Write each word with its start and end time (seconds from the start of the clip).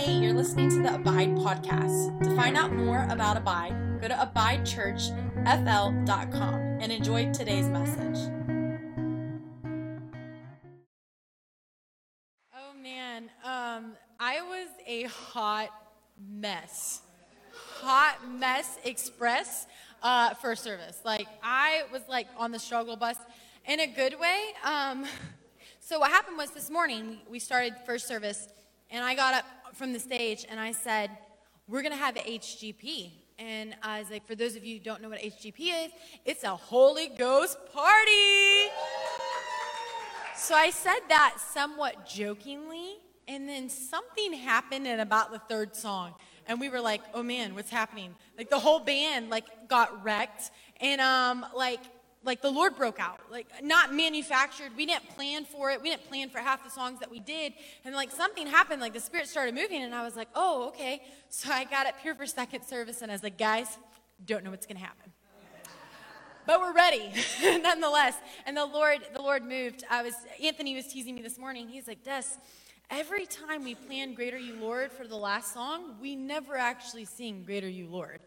Hey, 0.00 0.14
you're 0.14 0.32
listening 0.32 0.70
to 0.70 0.80
the 0.80 0.94
Abide 0.94 1.36
podcast. 1.36 2.24
To 2.24 2.34
find 2.34 2.56
out 2.56 2.74
more 2.74 3.06
about 3.10 3.36
Abide, 3.36 4.00
go 4.00 4.08
to 4.08 4.14
abidechurchfl.com 4.14 6.54
and 6.80 6.90
enjoy 6.90 7.30
today's 7.32 7.68
message. 7.68 8.16
Oh 12.56 12.72
man, 12.82 13.24
um, 13.44 13.92
I 14.18 14.40
was 14.40 14.68
a 14.86 15.02
hot 15.02 15.68
mess. 16.18 17.02
Hot 17.52 18.26
mess 18.26 18.78
express 18.82 19.66
uh, 20.02 20.32
first 20.32 20.64
service. 20.64 21.02
Like 21.04 21.28
I 21.42 21.82
was 21.92 22.00
like 22.08 22.28
on 22.38 22.52
the 22.52 22.58
struggle 22.58 22.96
bus 22.96 23.18
in 23.66 23.80
a 23.80 23.86
good 23.86 24.18
way. 24.18 24.54
Um, 24.64 25.04
so 25.78 25.98
what 25.98 26.10
happened 26.10 26.38
was 26.38 26.52
this 26.52 26.70
morning 26.70 27.18
we 27.30 27.38
started 27.38 27.74
first 27.84 28.08
service, 28.08 28.48
and 28.90 29.04
I 29.04 29.14
got 29.14 29.34
up 29.34 29.44
from 29.74 29.92
the 29.92 30.00
stage 30.00 30.46
and 30.48 30.58
I 30.58 30.72
said, 30.72 31.10
"We're 31.68 31.82
gonna 31.82 31.96
have 31.96 32.16
HGP." 32.16 33.12
And 33.38 33.74
I 33.82 34.00
was 34.00 34.10
like, 34.10 34.26
for 34.26 34.34
those 34.34 34.54
of 34.54 34.64
you 34.64 34.76
who 34.76 34.84
don't 34.84 35.00
know 35.00 35.08
what 35.08 35.18
HGP 35.18 35.86
is, 35.86 35.92
it's 36.26 36.44
a 36.44 36.54
Holy 36.54 37.08
Ghost 37.08 37.56
party. 37.72 38.70
So 40.36 40.54
I 40.54 40.70
said 40.70 41.00
that 41.08 41.36
somewhat 41.38 42.06
jokingly, 42.06 42.98
and 43.26 43.48
then 43.48 43.70
something 43.70 44.34
happened 44.34 44.86
in 44.86 45.00
about 45.00 45.32
the 45.32 45.38
third 45.38 45.74
song. 45.74 46.14
And 46.46 46.60
we 46.60 46.68
were 46.68 46.80
like, 46.80 47.00
oh 47.14 47.22
man, 47.22 47.54
what's 47.54 47.70
happening? 47.70 48.14
Like 48.36 48.50
the 48.50 48.58
whole 48.58 48.80
band 48.80 49.30
like 49.30 49.68
got 49.68 50.04
wrecked. 50.04 50.50
And 50.80 51.00
um, 51.00 51.46
like 51.54 51.80
like 52.24 52.42
the 52.42 52.50
Lord 52.50 52.76
broke 52.76 53.00
out, 53.00 53.20
like 53.30 53.46
not 53.62 53.94
manufactured. 53.94 54.72
We 54.76 54.84
didn't 54.84 55.08
plan 55.10 55.44
for 55.44 55.70
it. 55.70 55.80
We 55.80 55.90
didn't 55.90 56.06
plan 56.08 56.28
for 56.28 56.38
half 56.38 56.62
the 56.62 56.70
songs 56.70 57.00
that 57.00 57.10
we 57.10 57.18
did. 57.18 57.54
And 57.84 57.94
like 57.94 58.10
something 58.10 58.46
happened, 58.46 58.80
like 58.80 58.92
the 58.92 59.00
Spirit 59.00 59.26
started 59.28 59.54
moving, 59.54 59.82
and 59.82 59.94
I 59.94 60.04
was 60.04 60.16
like, 60.16 60.28
oh, 60.34 60.68
okay. 60.68 61.02
So 61.30 61.50
I 61.50 61.64
got 61.64 61.86
up 61.86 61.98
here 62.02 62.14
for 62.14 62.26
second 62.26 62.64
service, 62.64 63.00
and 63.00 63.10
I 63.10 63.14
was 63.14 63.22
like, 63.22 63.38
guys, 63.38 63.78
don't 64.24 64.44
know 64.44 64.50
what's 64.50 64.66
gonna 64.66 64.80
happen. 64.80 65.12
But 66.46 66.60
we're 66.60 66.72
ready, 66.72 67.10
nonetheless. 67.42 68.16
And 68.44 68.56
the 68.56 68.66
Lord, 68.66 68.98
the 69.14 69.22
Lord 69.22 69.44
moved. 69.44 69.84
I 69.90 70.02
was 70.02 70.14
Anthony 70.42 70.74
was 70.74 70.86
teasing 70.86 71.14
me 71.14 71.22
this 71.22 71.38
morning. 71.38 71.68
He's 71.68 71.86
like, 71.86 72.02
Des, 72.02 72.24
every 72.90 73.24
time 73.24 73.64
we 73.64 73.74
plan 73.74 74.14
Great 74.14 74.34
Are 74.34 74.38
You 74.38 74.56
Lord 74.56 74.92
for 74.92 75.06
the 75.06 75.16
last 75.16 75.54
song, 75.54 75.96
we 76.00 76.16
never 76.16 76.56
actually 76.56 77.04
sing 77.06 77.44
Great 77.44 77.64
Are 77.64 77.68
You 77.68 77.86
Lord. 77.88 78.20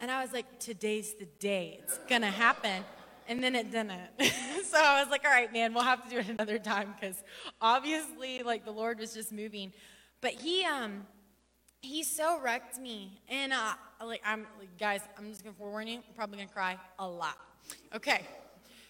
And 0.00 0.10
I 0.10 0.22
was 0.22 0.32
like, 0.32 0.58
today's 0.58 1.14
the 1.14 1.26
day. 1.38 1.78
It's 1.82 1.98
gonna 2.08 2.30
happen. 2.30 2.82
And 3.30 3.40
then 3.44 3.54
it 3.54 3.70
didn't. 3.70 3.92
so 4.64 4.76
I 4.76 5.00
was 5.00 5.08
like, 5.08 5.24
all 5.24 5.30
right, 5.30 5.52
man, 5.52 5.72
we'll 5.72 5.84
have 5.84 6.02
to 6.02 6.10
do 6.10 6.18
it 6.18 6.28
another 6.28 6.58
time 6.58 6.92
because 7.00 7.14
obviously, 7.60 8.42
like, 8.42 8.64
the 8.64 8.72
Lord 8.72 8.98
was 8.98 9.14
just 9.14 9.30
moving. 9.30 9.72
But 10.20 10.32
he, 10.32 10.64
um, 10.64 11.06
he 11.80 12.02
so 12.02 12.40
wrecked 12.40 12.80
me. 12.80 13.20
And, 13.28 13.52
uh, 13.52 13.74
like, 14.04 14.20
I'm, 14.26 14.48
like, 14.58 14.76
guys, 14.80 15.02
I'm 15.16 15.30
just 15.30 15.44
gonna 15.44 15.54
forewarn 15.54 15.86
you, 15.86 15.98
I'm 15.98 16.14
probably 16.16 16.38
gonna 16.38 16.50
cry 16.50 16.76
a 16.98 17.06
lot. 17.06 17.38
Okay. 17.94 18.26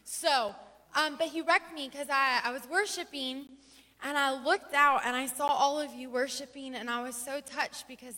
So, 0.04 0.54
um, 0.94 1.16
but 1.18 1.26
he 1.26 1.42
wrecked 1.42 1.74
me 1.74 1.90
because 1.92 2.08
I, 2.08 2.40
I 2.42 2.50
was 2.50 2.62
worshiping 2.70 3.44
and 4.02 4.16
I 4.16 4.42
looked 4.42 4.72
out 4.72 5.02
and 5.04 5.14
I 5.14 5.26
saw 5.26 5.48
all 5.48 5.78
of 5.78 5.92
you 5.92 6.08
worshiping 6.08 6.74
and 6.74 6.88
I 6.88 7.02
was 7.02 7.14
so 7.14 7.42
touched 7.42 7.86
because 7.86 8.14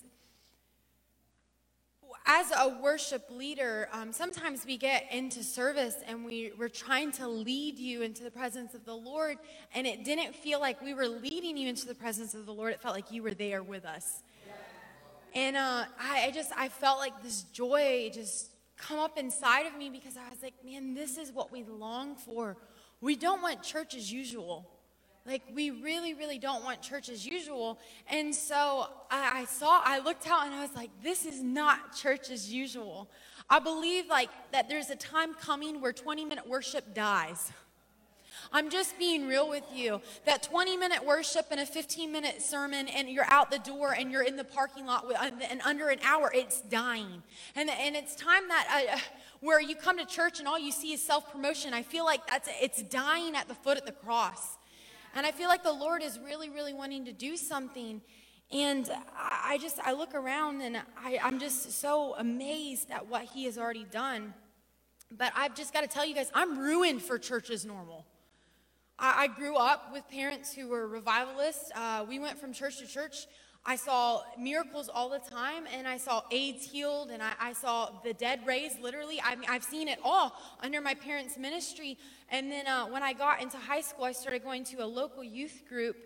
as 2.27 2.53
a 2.57 2.69
worship 2.81 3.25
leader, 3.31 3.89
um, 3.93 4.13
sometimes 4.13 4.65
we 4.65 4.77
get 4.77 5.07
into 5.13 5.43
service 5.43 5.97
and 6.07 6.25
we, 6.25 6.53
we're 6.57 6.69
trying 6.69 7.11
to 7.13 7.27
lead 7.27 7.79
you 7.79 8.03
into 8.03 8.23
the 8.23 8.31
presence 8.31 8.75
of 8.75 8.85
the 8.85 8.95
Lord, 8.95 9.39
and 9.75 9.87
it 9.87 10.05
didn't 10.05 10.35
feel 10.35 10.61
like 10.61 10.81
we 10.81 10.95
were 10.95 11.09
leading 11.09 11.57
you 11.57 11.69
into 11.69 11.87
the 11.87 11.95
presence 11.95 12.35
of 12.35 12.47
the 12.47 12.53
Lord. 12.53 12.73
It 12.73 12.81
felt 12.81 12.95
like 12.95 13.11
you 13.11 13.23
were 13.23 13.35
there 13.35 13.63
with 13.63 13.85
us. 13.85 14.23
And 15.35 15.57
uh, 15.57 15.85
I, 15.99 16.27
I 16.27 16.31
just, 16.31 16.53
I 16.57 16.69
felt 16.69 16.99
like 16.99 17.23
this 17.23 17.43
joy 17.43 18.11
just 18.13 18.51
come 18.77 18.99
up 18.99 19.19
inside 19.19 19.67
of 19.67 19.77
me 19.77 19.89
because 19.89 20.17
I 20.17 20.29
was 20.29 20.43
like, 20.43 20.55
man, 20.65 20.95
this 20.95 21.17
is 21.17 21.33
what 21.33 21.51
we 21.51 21.65
long 21.65 22.17
for. 22.17 22.57
We 23.01 23.17
don't 23.17 23.43
want 23.43 23.63
church 23.63 23.95
as 23.95 24.13
usual. 24.13 24.69
Like, 25.25 25.43
we 25.55 25.71
really, 25.71 26.15
really 26.15 26.39
don't 26.39 26.65
want 26.65 26.83
church 26.83 27.09
as 27.09 27.25
usual. 27.25 27.79
And 28.09 28.35
so 28.35 28.89
I, 29.11 29.43
I, 29.43 29.45
saw, 29.45 29.81
I 29.85 30.01
looked 30.01 30.27
out 30.27 30.47
and 30.47 30.55
I 30.55 30.63
was 30.63 30.75
like, 30.75 30.91
this 31.03 31.25
is 31.25 31.43
not 31.43 31.95
church 31.95 32.29
as 32.31 32.53
usual. 32.53 33.09
I 33.49 33.61
believe, 33.61 34.09
like, 34.09 34.31
that 34.51 34.69
there's 34.69 34.91
a 34.91 34.97
time 34.97 35.35
coming 35.35 35.81
where 35.81 35.93
20 35.93 36.25
minute 36.25 36.49
worship 36.49 36.93
dies. 36.93 37.53
I'm 38.53 38.69
just 38.69 38.99
being 38.99 39.29
real 39.29 39.49
with 39.49 39.65
you. 39.73 40.01
That 40.27 40.43
20 40.43 40.77
minute 40.77 41.05
worship 41.05 41.47
and 41.53 41.61
a 41.61 41.67
15 41.67 42.11
minute 42.11 42.43
sermon, 42.43 42.89
and 42.89 43.09
you're 43.09 43.31
out 43.31 43.53
the 43.53 43.61
door 43.61 43.95
and 43.97 44.11
you're 44.11 44.25
in 44.25 44.37
the 44.37 44.45
parking 44.45 44.87
lot, 44.87 45.07
with, 45.07 45.17
and 45.19 45.61
under 45.63 45.89
an 45.91 46.01
hour, 46.05 46.33
it's 46.35 46.63
dying. 46.63 47.23
And, 47.55 47.71
and 47.71 47.95
it's 47.95 48.17
time 48.17 48.49
that. 48.49 48.89
Uh, 48.93 48.99
where 49.43 49.61
you 49.61 49.75
come 49.75 49.99
to 49.99 50.07
church 50.07 50.39
and 50.39 50.47
all 50.47 50.59
you 50.59 50.71
see 50.71 50.93
is 50.93 51.03
self 51.03 51.33
promotion. 51.33 51.75
I 51.75 51.83
feel 51.83 52.05
like 52.05 52.25
that's 52.29 52.49
it's 52.61 52.81
dying 52.85 53.35
at 53.35 53.49
the 53.49 53.55
foot 53.55 53.77
of 53.77 53.85
the 53.85 53.91
cross. 53.93 54.57
And 55.15 55.27
I 55.27 55.31
feel 55.31 55.49
like 55.49 55.63
the 55.63 55.73
Lord 55.73 56.03
is 56.03 56.19
really, 56.25 56.49
really 56.49 56.73
wanting 56.73 57.05
to 57.05 57.13
do 57.13 57.37
something. 57.37 58.01
And 58.51 58.91
I 59.17 59.59
just, 59.61 59.79
I 59.81 59.93
look 59.93 60.15
around 60.15 60.61
and 60.63 60.77
I, 60.97 61.19
I'm 61.23 61.39
just 61.39 61.73
so 61.81 62.15
amazed 62.17 62.91
at 62.91 63.09
what 63.09 63.23
He 63.25 63.45
has 63.45 63.59
already 63.59 63.85
done. 63.85 64.35
But 65.11 65.33
I've 65.37 65.55
just 65.55 65.73
got 65.73 65.83
to 65.83 65.89
tell 65.89 66.07
you 66.07 66.15
guys, 66.15 66.31
I'm 66.35 66.59
ruined 66.59 67.03
for 67.03 67.19
church 67.19 67.51
as 67.51 67.65
normal. 67.67 68.07
I, 68.99 69.25
I 69.25 69.27
grew 69.27 69.57
up 69.57 69.93
with 69.93 70.09
parents 70.09 70.53
who 70.55 70.69
were 70.69 70.87
revivalists. 70.87 71.71
Uh, 71.75 72.05
we 72.09 72.19
went 72.19 72.39
from 72.39 72.53
church 72.53 72.79
to 72.79 72.87
church. 72.87 73.27
I 73.65 73.77
saw 73.77 74.23
miracles 74.37 74.91
all 74.93 75.09
the 75.09 75.21
time, 75.21 75.65
and 75.73 75.87
I 75.87 75.97
saw 75.97 76.23
AIDS 76.33 76.65
healed, 76.65 77.11
and 77.11 77.23
I, 77.23 77.33
I 77.39 77.53
saw 77.53 77.91
the 78.03 78.13
dead 78.13 78.41
raised 78.45 78.81
literally. 78.81 79.21
I 79.23 79.37
mean, 79.37 79.49
I've 79.49 79.63
seen 79.63 79.87
it 79.87 80.01
all 80.03 80.35
under 80.61 80.81
my 80.81 80.95
parents' 80.95 81.39
ministry. 81.39 81.97
And 82.29 82.51
then 82.51 82.67
uh, 82.67 82.87
when 82.87 83.05
I 83.05 83.13
got 83.13 83.41
into 83.41 83.57
high 83.59 83.83
school, 83.83 84.05
I 84.05 84.13
started 84.13 84.43
going 84.43 84.65
to 84.65 84.85
a 84.85 84.87
local 84.87 85.23
youth 85.23 85.63
group, 85.69 85.97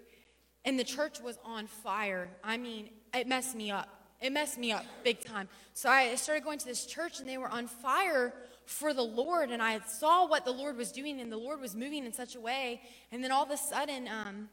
and 0.67 0.79
the 0.79 0.85
church 0.85 1.21
was 1.21 1.39
on 1.45 1.67
fire. 1.67 2.29
I 2.45 2.59
mean, 2.59 2.91
it 3.15 3.27
messed 3.27 3.55
me 3.55 3.71
up. 3.71 3.89
It 4.21 4.33
messed 4.33 4.59
me 4.59 4.73
up 4.73 4.85
big 5.03 5.25
time. 5.25 5.49
So 5.73 5.89
I 5.89 6.15
started 6.17 6.45
going 6.45 6.59
to 6.59 6.67
this 6.67 6.85
church, 6.85 7.21
and 7.21 7.29
they 7.29 7.39
were 7.39 7.49
on 7.49 7.69
fire 7.69 8.35
for 8.67 8.93
the 8.93 9.03
Lord, 9.03 9.51
and 9.51 9.63
I 9.63 9.81
saw 9.81 10.27
what 10.27 10.45
the 10.45 10.53
Lord 10.53 10.77
was 10.77 10.93
doing, 10.93 11.21
and 11.21 11.33
the 11.33 11.39
Lord 11.39 11.61
was 11.61 11.75
moving 11.75 12.05
in 12.05 12.13
such 12.13 12.35
a 12.35 12.41
way. 12.41 12.83
And 13.13 13.25
then 13.25 13.33
all 13.33 13.45
of 13.45 13.51
a 13.51 13.57
sudden, 13.57 14.09
um, 14.09 14.51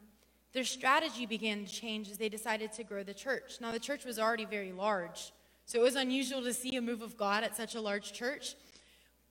their 0.54 0.64
strategy 0.64 1.26
began 1.26 1.66
to 1.66 1.72
change 1.72 2.10
as 2.10 2.18
they 2.18 2.30
decided 2.30 2.72
to 2.74 2.84
grow 2.84 3.04
the 3.04 3.14
church. 3.14 3.58
Now, 3.60 3.72
the 3.72 3.80
church 3.80 4.06
was 4.06 4.20
already 4.20 4.46
very 4.46 4.72
large, 4.72 5.32
so 5.66 5.80
it 5.80 5.84
was 5.84 5.96
unusual 5.96 6.44
to 6.44 6.54
see 6.54 6.76
a 6.76 6.82
move 6.82 7.02
of 7.02 7.18
God 7.18 7.44
at 7.44 7.56
such 7.56 7.76
a 7.76 7.82
large 7.82 8.14
church. 8.14 8.56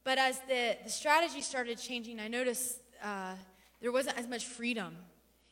But 0.05 0.19
as 0.19 0.41
the, 0.49 0.77
the 0.83 0.91
strategy 0.91 1.41
started 1.41 1.79
changing, 1.79 2.19
I 2.19 2.27
noticed 2.27 2.81
uh, 3.03 3.35
there 3.81 3.93
wasn't 3.93 4.19
as 4.19 4.27
much 4.27 4.47
freedom 4.47 4.97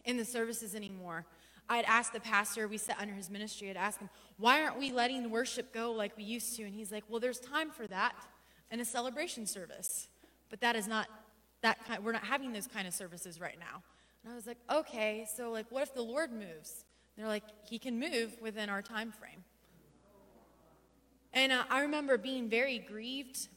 in 0.04 0.16
the 0.16 0.24
services 0.24 0.74
anymore. 0.74 1.24
I'd 1.68 1.84
asked 1.84 2.12
the 2.12 2.20
pastor, 2.20 2.66
we 2.66 2.78
sat 2.78 2.98
under 3.00 3.14
his 3.14 3.30
ministry, 3.30 3.70
I'd 3.70 3.76
ask 3.76 4.00
him, 4.00 4.10
why 4.38 4.60
aren't 4.60 4.76
we 4.76 4.90
letting 4.90 5.30
worship 5.30 5.72
go 5.72 5.92
like 5.92 6.16
we 6.16 6.24
used 6.24 6.56
to? 6.56 6.64
And 6.64 6.74
he's 6.74 6.90
like, 6.90 7.04
well, 7.08 7.20
there's 7.20 7.38
time 7.38 7.70
for 7.70 7.86
that 7.86 8.14
in 8.72 8.80
a 8.80 8.84
celebration 8.84 9.46
service. 9.46 10.08
But 10.48 10.60
that 10.62 10.74
is 10.74 10.88
not 10.88 11.06
that 11.62 11.84
kind, 11.86 12.02
we're 12.02 12.12
not 12.12 12.24
having 12.24 12.52
those 12.52 12.66
kind 12.66 12.88
of 12.88 12.94
services 12.94 13.40
right 13.40 13.58
now. 13.60 13.82
And 14.22 14.32
I 14.32 14.36
was 14.36 14.46
like, 14.46 14.58
okay, 14.70 15.26
so 15.36 15.50
like 15.50 15.66
what 15.70 15.82
if 15.82 15.94
the 15.94 16.02
Lord 16.02 16.32
moves? 16.32 16.84
And 17.16 17.24
they're 17.24 17.28
like, 17.28 17.44
he 17.64 17.78
can 17.78 17.98
move 17.98 18.36
within 18.40 18.68
our 18.68 18.82
time 18.82 19.12
frame. 19.12 19.44
And 21.32 21.52
uh, 21.52 21.64
I 21.70 21.82
remember 21.82 22.18
being 22.18 22.48
very 22.48 22.78
grieved. 22.78 23.48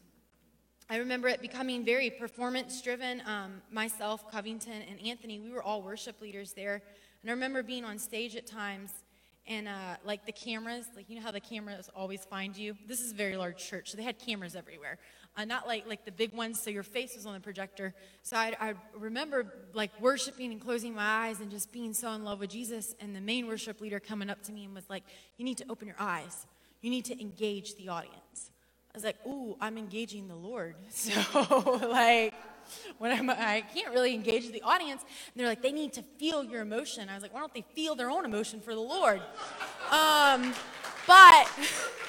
I 0.89 0.97
remember 0.97 1.27
it 1.27 1.41
becoming 1.41 1.83
very 1.83 2.09
performance 2.09 2.81
driven. 2.81 3.21
Um, 3.25 3.61
myself, 3.71 4.29
Covington, 4.31 4.83
and 4.89 4.99
Anthony, 5.05 5.39
we 5.39 5.51
were 5.51 5.63
all 5.63 5.81
worship 5.81 6.21
leaders 6.21 6.53
there. 6.53 6.81
And 7.21 7.31
I 7.31 7.33
remember 7.33 7.63
being 7.63 7.83
on 7.83 7.97
stage 7.97 8.35
at 8.35 8.45
times 8.45 8.91
and 9.47 9.67
uh, 9.67 9.95
like 10.05 10.25
the 10.25 10.31
cameras, 10.31 10.85
like 10.95 11.09
you 11.09 11.15
know 11.15 11.21
how 11.21 11.31
the 11.31 11.39
cameras 11.39 11.89
always 11.95 12.23
find 12.23 12.55
you. 12.55 12.77
This 12.87 13.01
is 13.01 13.11
a 13.11 13.15
very 13.15 13.35
large 13.35 13.57
church, 13.57 13.91
so 13.91 13.97
they 13.97 14.03
had 14.03 14.19
cameras 14.19 14.55
everywhere 14.55 14.99
uh, 15.35 15.45
not 15.45 15.67
like 15.67 15.87
like 15.87 16.05
the 16.05 16.11
big 16.11 16.33
ones, 16.33 16.59
so 16.61 16.69
your 16.69 16.83
face 16.83 17.15
was 17.15 17.25
on 17.25 17.33
the 17.33 17.39
projector. 17.39 17.93
So 18.21 18.37
I, 18.37 18.53
I 18.59 18.73
remember 18.95 19.53
like 19.73 19.91
worshiping 19.99 20.51
and 20.51 20.61
closing 20.61 20.93
my 20.93 21.27
eyes 21.27 21.39
and 21.39 21.49
just 21.49 21.71
being 21.71 21.93
so 21.93 22.11
in 22.11 22.23
love 22.23 22.39
with 22.39 22.51
Jesus. 22.51 22.95
And 22.99 23.15
the 23.15 23.21
main 23.21 23.47
worship 23.47 23.81
leader 23.81 23.99
coming 23.99 24.29
up 24.29 24.43
to 24.43 24.51
me 24.51 24.65
and 24.65 24.75
was 24.75 24.89
like, 24.89 25.03
"You 25.37 25.45
need 25.45 25.57
to 25.57 25.65
open 25.69 25.87
your 25.87 25.97
eyes. 25.99 26.45
You 26.81 26.89
need 26.89 27.05
to 27.05 27.19
engage 27.19 27.75
the 27.75 27.89
audience." 27.89 28.51
I 28.93 28.97
was 28.97 29.03
like, 29.03 29.17
"Ooh, 29.25 29.57
I'm 29.59 29.77
engaging 29.77 30.27
the 30.27 30.35
Lord." 30.35 30.75
So 30.89 31.87
like 31.89 32.33
when 32.97 33.11
I'm, 33.11 33.29
I 33.29 33.63
can't 33.73 33.93
really 33.93 34.13
engage 34.13 34.51
the 34.51 34.61
audience. 34.61 35.01
And 35.01 35.09
they're 35.35 35.47
like, 35.47 35.61
they 35.61 35.71
need 35.71 35.93
to 35.93 36.03
feel 36.17 36.43
your 36.43 36.61
emotion. 36.61 37.09
I 37.09 37.13
was 37.13 37.23
like, 37.23 37.33
why 37.33 37.39
don't 37.39 37.53
they 37.53 37.65
feel 37.75 37.95
their 37.95 38.09
own 38.09 38.25
emotion 38.25 38.61
for 38.61 38.73
the 38.73 38.81
Lord? 38.81 39.21
Um, 39.91 40.53
but 41.07 41.49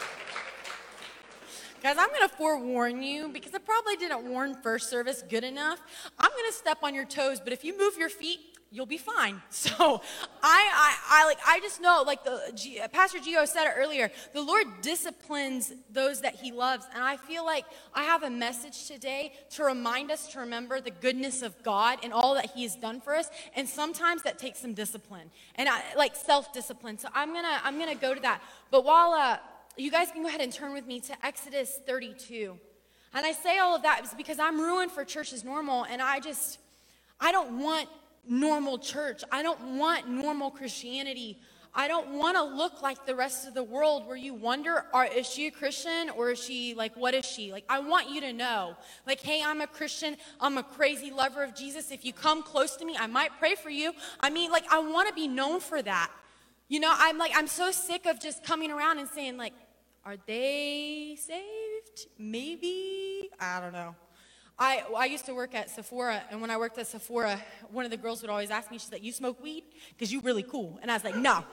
Guys, 1.85 1.97
I'm 1.99 2.09
going 2.09 2.27
to 2.27 2.35
forewarn 2.35 3.03
you 3.03 3.29
because 3.29 3.53
I 3.53 3.59
probably 3.59 3.97
didn't 3.97 4.25
warn 4.25 4.55
first 4.63 4.89
service 4.89 5.23
good 5.29 5.45
enough. 5.45 5.83
I'm 6.19 6.31
going 6.31 6.51
to 6.51 6.57
step 6.57 6.79
on 6.83 6.95
your 6.95 7.05
toes, 7.05 7.41
but 7.41 7.53
if 7.53 7.63
you 7.63 7.77
move 7.77 7.99
your 7.99 8.09
feet, 8.09 8.41
you'll 8.71 8.87
be 8.87 8.97
fine. 8.97 9.43
So 9.51 10.01
I, 10.43 10.71
I, 10.73 10.97
I 11.11 11.27
like, 11.27 11.39
I 11.47 11.61
just 11.61 11.83
know, 11.83 12.03
like 12.07 12.25
the 12.25 12.53
G, 12.55 12.81
Pastor 12.91 13.19
Gio 13.19 13.47
said 13.47 13.67
it 13.67 13.75
earlier, 13.77 14.11
the 14.33 14.41
Lord 14.41 14.67
disciplines 14.81 15.75
those 15.91 16.23
that 16.23 16.37
He 16.37 16.53
loves, 16.53 16.87
and 16.95 17.05
I 17.05 17.19
feel 17.19 17.45
like 17.45 17.67
I 17.93 18.05
have 18.05 18.23
a 18.23 18.31
message 18.31 18.87
today 18.87 19.35
to 19.51 19.65
remind 19.65 20.11
us 20.11 20.29
to 20.29 20.41
remember 20.41 20.81
the 20.81 20.91
goodness 20.91 21.43
of 21.43 21.63
God 21.63 21.99
and 22.03 22.15
all 22.15 22.33
that 22.33 22.53
He 22.53 22.63
has 22.63 22.77
done 22.77 23.03
for 23.03 23.15
us, 23.15 23.29
and 23.55 23.69
sometimes 23.69 24.23
that 24.23 24.39
takes 24.39 24.59
some 24.59 24.73
discipline 24.73 25.31
and 25.57 25.69
I, 25.69 25.83
like 25.99 26.17
self-discipline. 26.17 26.97
So 26.97 27.09
I'm 27.13 27.35
gonna, 27.35 27.61
I'm 27.63 27.79
gonna 27.79 27.95
go 27.95 28.15
to 28.15 28.21
that. 28.23 28.41
But 28.71 28.87
while 28.87 29.13
uh, 29.13 29.37
you 29.76 29.91
guys 29.91 30.11
can 30.11 30.23
go 30.23 30.29
ahead 30.29 30.41
and 30.41 30.53
turn 30.53 30.73
with 30.73 30.87
me 30.87 31.00
to 31.00 31.26
Exodus 31.26 31.79
32. 31.87 32.56
And 33.15 33.25
I 33.25 33.32
say 33.32 33.59
all 33.59 33.76
of 33.76 33.82
that 33.82 34.03
because 34.17 34.38
I'm 34.38 34.61
ruined 34.61 34.91
for 34.91 35.05
church 35.05 35.32
as 35.32 35.44
normal, 35.44 35.85
and 35.85 36.03
I 36.03 36.21
just, 36.21 36.59
I 37.21 37.32
don't 37.32 37.61
want 37.61 37.88
normal 38.29 38.79
church. 38.79 39.23
I 39.31 39.43
don't 39.43 39.79
want 39.79 40.09
normal 40.09 40.50
Christianity. 40.50 41.38
I 41.76 41.88
don't 41.88 42.19
want 42.19 42.37
to 42.37 42.44
look 42.44 42.82
like 42.82 43.05
the 43.05 43.17
rest 43.17 43.49
of 43.49 43.55
the 43.55 43.62
world 43.62 44.06
where 44.06 44.17
you 44.17 44.32
wonder, 44.32 44.85
are, 44.93 45.06
is 45.06 45.29
she 45.29 45.49
a 45.49 45.50
Christian 45.50 46.09
or 46.11 46.31
is 46.31 46.43
she 46.43 46.73
like, 46.75 46.97
what 46.97 47.15
is 47.15 47.25
she? 47.25 47.50
Like, 47.50 47.65
I 47.69 47.81
want 47.81 48.11
you 48.11 48.21
to 48.21 48.32
know, 48.32 48.76
like, 49.09 49.21
hey, 49.21 49.43
I'm 49.44 49.61
a 49.61 49.67
Christian. 49.67 50.17
I'm 50.41 50.56
a 50.56 50.62
crazy 50.62 51.11
lover 51.11 51.43
of 51.43 51.55
Jesus. 51.55 51.91
If 51.91 52.05
you 52.05 52.12
come 52.12 52.44
close 52.44 52.76
to 52.76 52.85
me, 52.85 52.97
I 52.99 53.09
might 53.09 53.31
pray 53.41 53.56
for 53.56 53.71
you. 53.71 53.93
I 54.21 54.31
mean, 54.31 54.53
like, 54.53 54.65
I 54.73 54.79
want 54.79 55.09
to 55.09 55.15
be 55.15 55.26
known 55.26 55.59
for 55.59 55.82
that. 55.82 56.12
You 56.69 56.79
know, 56.79 56.94
I'm 56.97 57.19
like, 57.19 57.32
I'm 57.35 57.49
so 57.49 57.73
sick 57.73 58.06
of 58.06 58.21
just 58.21 58.44
coming 58.44 58.71
around 58.71 58.99
and 58.99 59.09
saying, 59.09 59.37
like, 59.37 59.53
are 60.05 60.17
they 60.27 61.17
saved? 61.19 62.09
Maybe. 62.19 63.31
I 63.41 63.61
don't 63.61 63.73
know. 63.73 63.95
I, 64.59 64.85
I 64.97 65.06
used 65.06 65.27
to 65.27 65.35
work 65.35 65.55
at 65.55 65.71
Sephora, 65.71 66.23
and 66.31 66.41
when 66.41 66.51
I 66.51 66.56
worked 66.56 66.79
at 66.79 66.87
Sephora, 66.87 67.41
one 67.71 67.85
of 67.85 67.91
the 67.91 67.97
girls 67.97 68.23
would 68.23 68.31
always 68.31 68.51
ask 68.51 68.71
me, 68.71 68.79
she's 68.79 68.93
like, 68.93 69.03
You 69.03 69.12
smoke 69.12 69.43
weed? 69.43 69.65
Because 69.91 70.12
you 70.12 70.21
really 70.21 70.45
cool. 70.45 70.79
And 70.83 70.91
I 70.91 70.95
was 70.95 71.05
like, 71.05 71.17
No, 71.17 71.45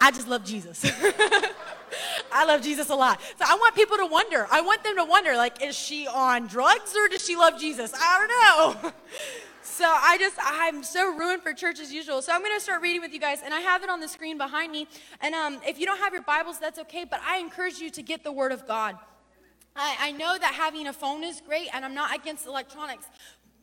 I 0.00 0.10
just 0.10 0.26
love 0.26 0.44
Jesus. 0.44 0.84
I 2.32 2.44
love 2.44 2.62
Jesus 2.62 2.88
a 2.90 2.94
lot. 2.94 3.20
So 3.20 3.44
I 3.46 3.54
want 3.54 3.74
people 3.74 3.96
to 3.98 4.06
wonder. 4.06 4.46
I 4.50 4.62
want 4.62 4.82
them 4.82 4.96
to 4.96 5.04
wonder, 5.04 5.36
like, 5.36 5.62
is 5.62 5.76
she 5.76 6.06
on 6.06 6.46
drugs 6.46 6.94
or 6.96 7.08
does 7.08 7.24
she 7.24 7.36
love 7.36 7.58
Jesus? 7.58 7.92
I 7.94 8.72
don't 8.72 8.82
know. 8.82 8.92
So 9.70 9.86
I 9.86 10.18
just, 10.18 10.36
I'm 10.42 10.82
so 10.82 11.16
ruined 11.16 11.42
for 11.42 11.54
church 11.54 11.78
as 11.78 11.92
usual. 11.92 12.20
So 12.22 12.32
I'm 12.32 12.40
going 12.40 12.54
to 12.54 12.60
start 12.60 12.82
reading 12.82 13.00
with 13.00 13.12
you 13.12 13.20
guys, 13.20 13.38
and 13.42 13.54
I 13.54 13.60
have 13.60 13.84
it 13.84 13.88
on 13.88 14.00
the 14.00 14.08
screen 14.08 14.36
behind 14.36 14.72
me. 14.72 14.88
And 15.20 15.32
um, 15.32 15.58
if 15.66 15.78
you 15.78 15.86
don't 15.86 15.98
have 16.00 16.12
your 16.12 16.22
Bibles, 16.22 16.58
that's 16.58 16.78
okay, 16.80 17.04
but 17.08 17.20
I 17.24 17.38
encourage 17.38 17.78
you 17.78 17.88
to 17.90 18.02
get 18.02 18.24
the 18.24 18.32
Word 18.32 18.50
of 18.50 18.66
God. 18.66 18.96
I, 19.76 19.96
I 20.00 20.12
know 20.12 20.36
that 20.36 20.54
having 20.54 20.88
a 20.88 20.92
phone 20.92 21.22
is 21.22 21.40
great, 21.40 21.68
and 21.72 21.84
I'm 21.84 21.94
not 21.94 22.14
against 22.14 22.46
electronics. 22.46 23.06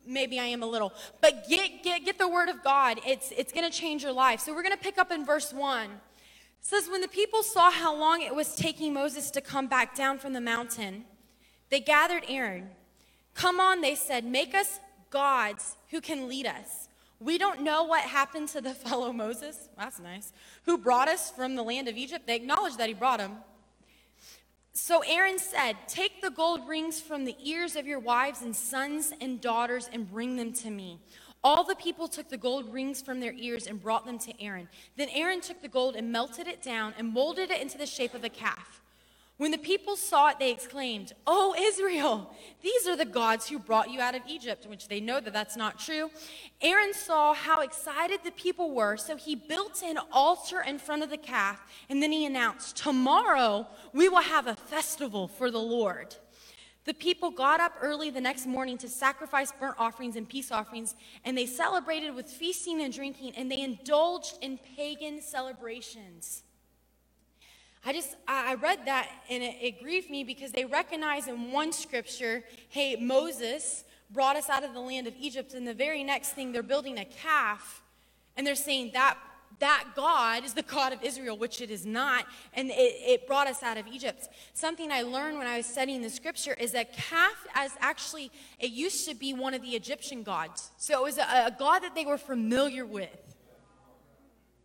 Maybe 0.06 0.40
I 0.40 0.46
am 0.46 0.62
a 0.62 0.66
little, 0.66 0.94
but 1.20 1.46
get 1.46 1.82
get 1.84 2.06
get 2.06 2.18
the 2.18 2.26
Word 2.26 2.48
of 2.48 2.64
God. 2.64 2.98
It's 3.06 3.30
it's 3.36 3.52
going 3.52 3.70
to 3.70 3.78
change 3.78 4.02
your 4.02 4.12
life. 4.12 4.40
So 4.40 4.54
we're 4.54 4.62
going 4.62 4.76
to 4.76 4.82
pick 4.82 4.96
up 4.96 5.12
in 5.12 5.26
verse 5.26 5.52
one. 5.52 5.90
It 5.90 6.00
says, 6.62 6.88
when 6.88 7.02
the 7.02 7.08
people 7.08 7.42
saw 7.42 7.70
how 7.70 7.94
long 7.94 8.22
it 8.22 8.34
was 8.34 8.54
taking 8.54 8.94
Moses 8.94 9.30
to 9.32 9.42
come 9.42 9.68
back 9.68 9.94
down 9.94 10.18
from 10.18 10.32
the 10.32 10.40
mountain, 10.40 11.04
they 11.68 11.80
gathered 11.80 12.24
Aaron. 12.26 12.70
Come 13.34 13.60
on, 13.60 13.82
they 13.82 13.94
said, 13.94 14.24
make 14.24 14.54
us 14.54 14.80
gods 15.10 15.76
who 15.90 16.00
can 16.00 16.28
lead 16.28 16.46
us. 16.46 16.88
We 17.20 17.36
don't 17.36 17.62
know 17.62 17.84
what 17.84 18.02
happened 18.02 18.48
to 18.50 18.60
the 18.60 18.74
fellow 18.74 19.12
Moses, 19.12 19.68
that's 19.76 19.98
nice, 19.98 20.32
who 20.64 20.78
brought 20.78 21.08
us 21.08 21.30
from 21.30 21.56
the 21.56 21.62
land 21.62 21.88
of 21.88 21.96
Egypt. 21.96 22.26
They 22.26 22.36
acknowledged 22.36 22.78
that 22.78 22.88
he 22.88 22.94
brought 22.94 23.20
him. 23.20 23.32
So 24.72 25.02
Aaron 25.08 25.40
said, 25.40 25.76
Take 25.88 26.22
the 26.22 26.30
gold 26.30 26.68
rings 26.68 27.00
from 27.00 27.24
the 27.24 27.36
ears 27.42 27.74
of 27.74 27.86
your 27.86 27.98
wives 27.98 28.42
and 28.42 28.54
sons 28.54 29.12
and 29.20 29.40
daughters 29.40 29.90
and 29.92 30.08
bring 30.08 30.36
them 30.36 30.52
to 30.52 30.70
me. 30.70 31.00
All 31.42 31.64
the 31.64 31.74
people 31.74 32.08
took 32.08 32.28
the 32.28 32.36
gold 32.36 32.72
rings 32.72 33.00
from 33.00 33.20
their 33.20 33.32
ears 33.32 33.66
and 33.66 33.82
brought 33.82 34.06
them 34.06 34.18
to 34.20 34.42
Aaron. 34.42 34.68
Then 34.96 35.08
Aaron 35.12 35.40
took 35.40 35.62
the 35.62 35.68
gold 35.68 35.96
and 35.96 36.12
melted 36.12 36.46
it 36.46 36.62
down 36.62 36.94
and 36.96 37.08
molded 37.08 37.50
it 37.50 37.60
into 37.60 37.78
the 37.78 37.86
shape 37.86 38.14
of 38.14 38.24
a 38.24 38.28
calf. 38.28 38.80
When 39.38 39.52
the 39.52 39.58
people 39.58 39.94
saw 39.94 40.30
it, 40.30 40.40
they 40.40 40.50
exclaimed, 40.50 41.12
Oh, 41.24 41.54
Israel, 41.56 42.34
these 42.60 42.88
are 42.88 42.96
the 42.96 43.04
gods 43.04 43.48
who 43.48 43.60
brought 43.60 43.88
you 43.88 44.00
out 44.00 44.16
of 44.16 44.22
Egypt, 44.26 44.66
which 44.66 44.88
they 44.88 44.98
know 44.98 45.20
that 45.20 45.32
that's 45.32 45.56
not 45.56 45.78
true. 45.78 46.10
Aaron 46.60 46.92
saw 46.92 47.34
how 47.34 47.60
excited 47.60 48.18
the 48.24 48.32
people 48.32 48.74
were, 48.74 48.96
so 48.96 49.16
he 49.16 49.36
built 49.36 49.80
an 49.84 49.96
altar 50.10 50.60
in 50.60 50.80
front 50.80 51.04
of 51.04 51.10
the 51.10 51.16
calf, 51.16 51.64
and 51.88 52.02
then 52.02 52.10
he 52.10 52.26
announced, 52.26 52.76
Tomorrow 52.76 53.68
we 53.92 54.08
will 54.08 54.22
have 54.22 54.48
a 54.48 54.56
festival 54.56 55.28
for 55.28 55.52
the 55.52 55.58
Lord. 55.58 56.16
The 56.84 56.94
people 56.94 57.30
got 57.30 57.60
up 57.60 57.74
early 57.80 58.10
the 58.10 58.20
next 58.20 58.44
morning 58.44 58.76
to 58.78 58.88
sacrifice 58.88 59.52
burnt 59.52 59.76
offerings 59.78 60.16
and 60.16 60.28
peace 60.28 60.50
offerings, 60.50 60.96
and 61.24 61.38
they 61.38 61.46
celebrated 61.46 62.12
with 62.12 62.26
feasting 62.26 62.82
and 62.82 62.92
drinking, 62.92 63.34
and 63.36 63.48
they 63.48 63.60
indulged 63.60 64.38
in 64.42 64.58
pagan 64.76 65.20
celebrations. 65.20 66.42
I 67.84 67.92
just, 67.92 68.16
I 68.26 68.54
read 68.54 68.80
that 68.86 69.08
and 69.30 69.42
it, 69.42 69.56
it, 69.60 69.82
grieved 69.82 70.10
me 70.10 70.24
because 70.24 70.52
they 70.52 70.64
recognize 70.64 71.28
in 71.28 71.52
one 71.52 71.72
scripture, 71.72 72.44
hey, 72.68 72.96
Moses 72.96 73.84
brought 74.10 74.36
us 74.36 74.48
out 74.50 74.64
of 74.64 74.74
the 74.74 74.80
land 74.80 75.06
of 75.06 75.14
Egypt, 75.18 75.54
and 75.54 75.66
the 75.66 75.74
very 75.74 76.02
next 76.02 76.30
thing 76.30 76.52
they're 76.52 76.62
building 76.62 76.98
a 76.98 77.04
calf, 77.04 77.82
and 78.36 78.46
they're 78.46 78.54
saying 78.54 78.90
that 78.94 79.16
that 79.60 79.86
God 79.96 80.44
is 80.44 80.54
the 80.54 80.62
God 80.62 80.92
of 80.92 81.02
Israel, 81.02 81.36
which 81.36 81.60
it 81.60 81.70
is 81.70 81.84
not, 81.84 82.26
and 82.54 82.70
it, 82.70 82.72
it 82.74 83.26
brought 83.26 83.46
us 83.46 83.62
out 83.62 83.76
of 83.76 83.86
Egypt. 83.88 84.28
Something 84.54 84.92
I 84.92 85.02
learned 85.02 85.38
when 85.38 85.46
I 85.46 85.56
was 85.56 85.66
studying 85.66 86.00
the 86.00 86.10
scripture 86.10 86.54
is 86.54 86.72
that 86.72 86.92
calf 86.92 87.46
as 87.54 87.72
actually, 87.80 88.30
it 88.60 88.70
used 88.70 89.08
to 89.08 89.14
be 89.14 89.32
one 89.32 89.54
of 89.54 89.62
the 89.62 89.70
Egyptian 89.70 90.22
gods. 90.22 90.70
So 90.76 91.00
it 91.00 91.02
was 91.02 91.18
a, 91.18 91.22
a 91.22 91.56
God 91.58 91.80
that 91.80 91.94
they 91.94 92.04
were 92.04 92.18
familiar 92.18 92.86
with. 92.86 93.27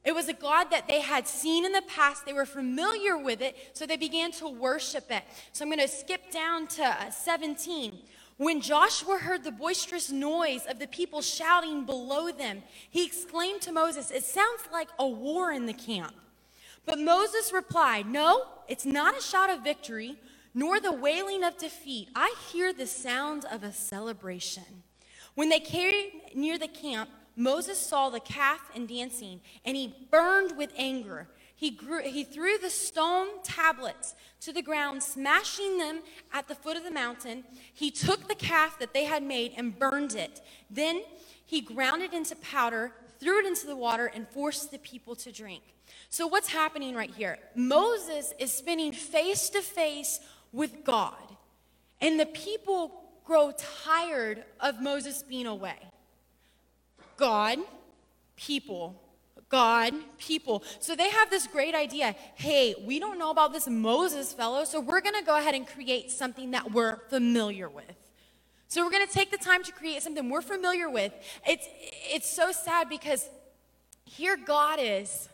It 0.06 0.14
was 0.14 0.28
a 0.28 0.34
God 0.34 0.66
that 0.72 0.88
they 0.88 1.00
had 1.00 1.28
seen 1.28 1.66
in 1.66 1.72
the 1.72 1.82
past. 1.84 2.26
They 2.26 2.34
were 2.34 2.46
familiar 2.46 3.18
with 3.18 3.42
it, 3.42 3.56
so 3.74 3.86
they 3.86 3.96
began 3.96 4.32
to 4.34 4.50
worship 4.50 5.10
it. 5.10 5.24
So 5.54 5.64
I'm 5.64 5.70
going 5.70 5.80
to 5.80 5.88
skip 5.88 6.30
down 6.30 6.68
to 6.68 6.84
uh, 6.84 7.10
17. 7.10 7.98
When 8.38 8.60
Joshua 8.60 9.18
heard 9.18 9.44
the 9.44 9.52
boisterous 9.52 10.12
noise 10.12 10.66
of 10.66 10.80
the 10.80 10.88
people 10.88 11.22
shouting 11.22 11.86
below 11.86 12.32
them, 12.32 12.64
he 12.90 13.06
exclaimed 13.06 13.62
to 13.62 13.72
Moses, 13.72 14.12
It 14.12 14.24
sounds 14.24 14.64
like 14.72 14.90
a 15.00 15.08
war 15.08 15.52
in 15.52 15.68
the 15.68 15.74
camp. 15.74 16.14
But 16.86 17.00
Moses 17.00 17.54
replied, 17.54 18.08
No, 18.08 18.44
it's 18.68 18.86
not 18.86 19.18
a 19.18 19.22
shout 19.22 19.50
of 19.50 19.64
victory, 19.64 20.18
nor 20.54 20.80
the 20.80 20.92
wailing 20.92 21.44
of 21.44 21.58
defeat. 21.58 22.10
I 22.16 22.36
hear 22.52 22.74
the 22.74 22.88
sound 22.88 23.46
of 23.50 23.64
a 23.64 23.72
celebration. 23.72 24.84
When 25.36 25.50
they 25.50 25.60
came 25.60 26.22
near 26.36 26.58
the 26.58 26.68
camp, 26.68 27.10
Moses 27.36 27.78
saw 27.78 28.10
the 28.10 28.20
calf 28.20 28.70
and 28.76 28.88
dancing, 28.88 29.42
and 29.66 29.76
he 29.76 29.96
burned 30.12 30.58
with 30.58 30.72
anger. 30.78 31.28
He, 31.56 31.72
grew, 31.72 32.02
he 32.02 32.24
threw 32.24 32.58
the 32.58 32.70
stone 32.70 33.42
tablets 33.44 34.16
to 34.42 34.52
the 34.52 34.62
ground, 34.62 35.02
smashing 35.02 35.78
them 35.78 36.02
at 36.34 36.48
the 36.48 36.56
foot 36.56 36.78
of 36.78 36.84
the 36.84 36.92
mountain. 36.92 37.44
He 37.74 37.90
took 37.90 38.28
the 38.28 38.36
calf 38.36 38.78
that 38.80 38.94
they 38.94 39.06
had 39.06 39.24
made 39.24 39.54
and 39.56 39.78
burned 39.78 40.16
it. 40.16 40.42
Then 40.70 41.04
he 41.46 41.62
ground 41.62 42.02
it 42.02 42.14
into 42.14 42.36
powder, 42.36 42.92
threw 43.20 43.40
it 43.40 43.46
into 43.46 43.66
the 43.66 43.76
water, 43.76 44.08
and 44.08 44.28
forced 44.28 44.72
the 44.72 44.80
people 44.80 45.16
to 45.18 45.32
drink. 45.32 45.64
So, 46.10 46.28
what's 46.28 46.50
happening 46.50 46.96
right 46.96 47.12
here? 47.12 47.38
Moses 47.56 48.34
is 48.40 48.52
spinning 48.52 48.92
face 48.92 49.50
to 49.50 49.62
face 49.62 50.20
with 50.52 50.84
God, 50.84 51.36
and 52.02 52.20
the 52.20 52.26
people 52.26 53.04
grow 53.24 53.54
tired 53.84 54.44
of 54.60 54.82
Moses 54.82 55.24
being 55.24 55.48
away. 55.48 55.78
God, 57.18 57.60
people. 58.36 59.00
God, 59.50 59.94
people. 60.18 60.64
So 60.80 60.96
they 60.96 61.10
have 61.12 61.30
this 61.30 61.46
great 61.46 61.76
idea 61.76 62.16
hey, 62.36 62.74
we 62.86 63.00
don't 63.00 63.20
know 63.20 63.30
about 63.30 63.54
this 63.54 63.68
Moses 63.68 64.34
fellow, 64.34 64.66
so 64.66 64.80
we're 64.80 65.02
going 65.02 65.16
to 65.16 65.24
go 65.24 65.38
ahead 65.38 65.54
and 65.54 65.68
create 65.68 66.10
something 66.10 66.52
that 66.52 66.72
we're 66.72 66.98
familiar 67.10 67.70
with. 67.70 67.86
So 68.68 68.84
we're 68.84 68.90
going 68.90 69.06
to 69.06 69.14
take 69.14 69.30
the 69.30 69.38
time 69.38 69.62
to 69.64 69.72
create 69.72 70.02
something 70.02 70.28
we're 70.28 70.42
familiar 70.42 70.90
with. 70.90 71.14
It's, 71.48 71.68
it's 72.12 72.28
so 72.28 72.52
sad 72.52 72.90
because 72.90 73.30
here 74.06 74.36
God 74.36 74.80
is. 74.82 75.30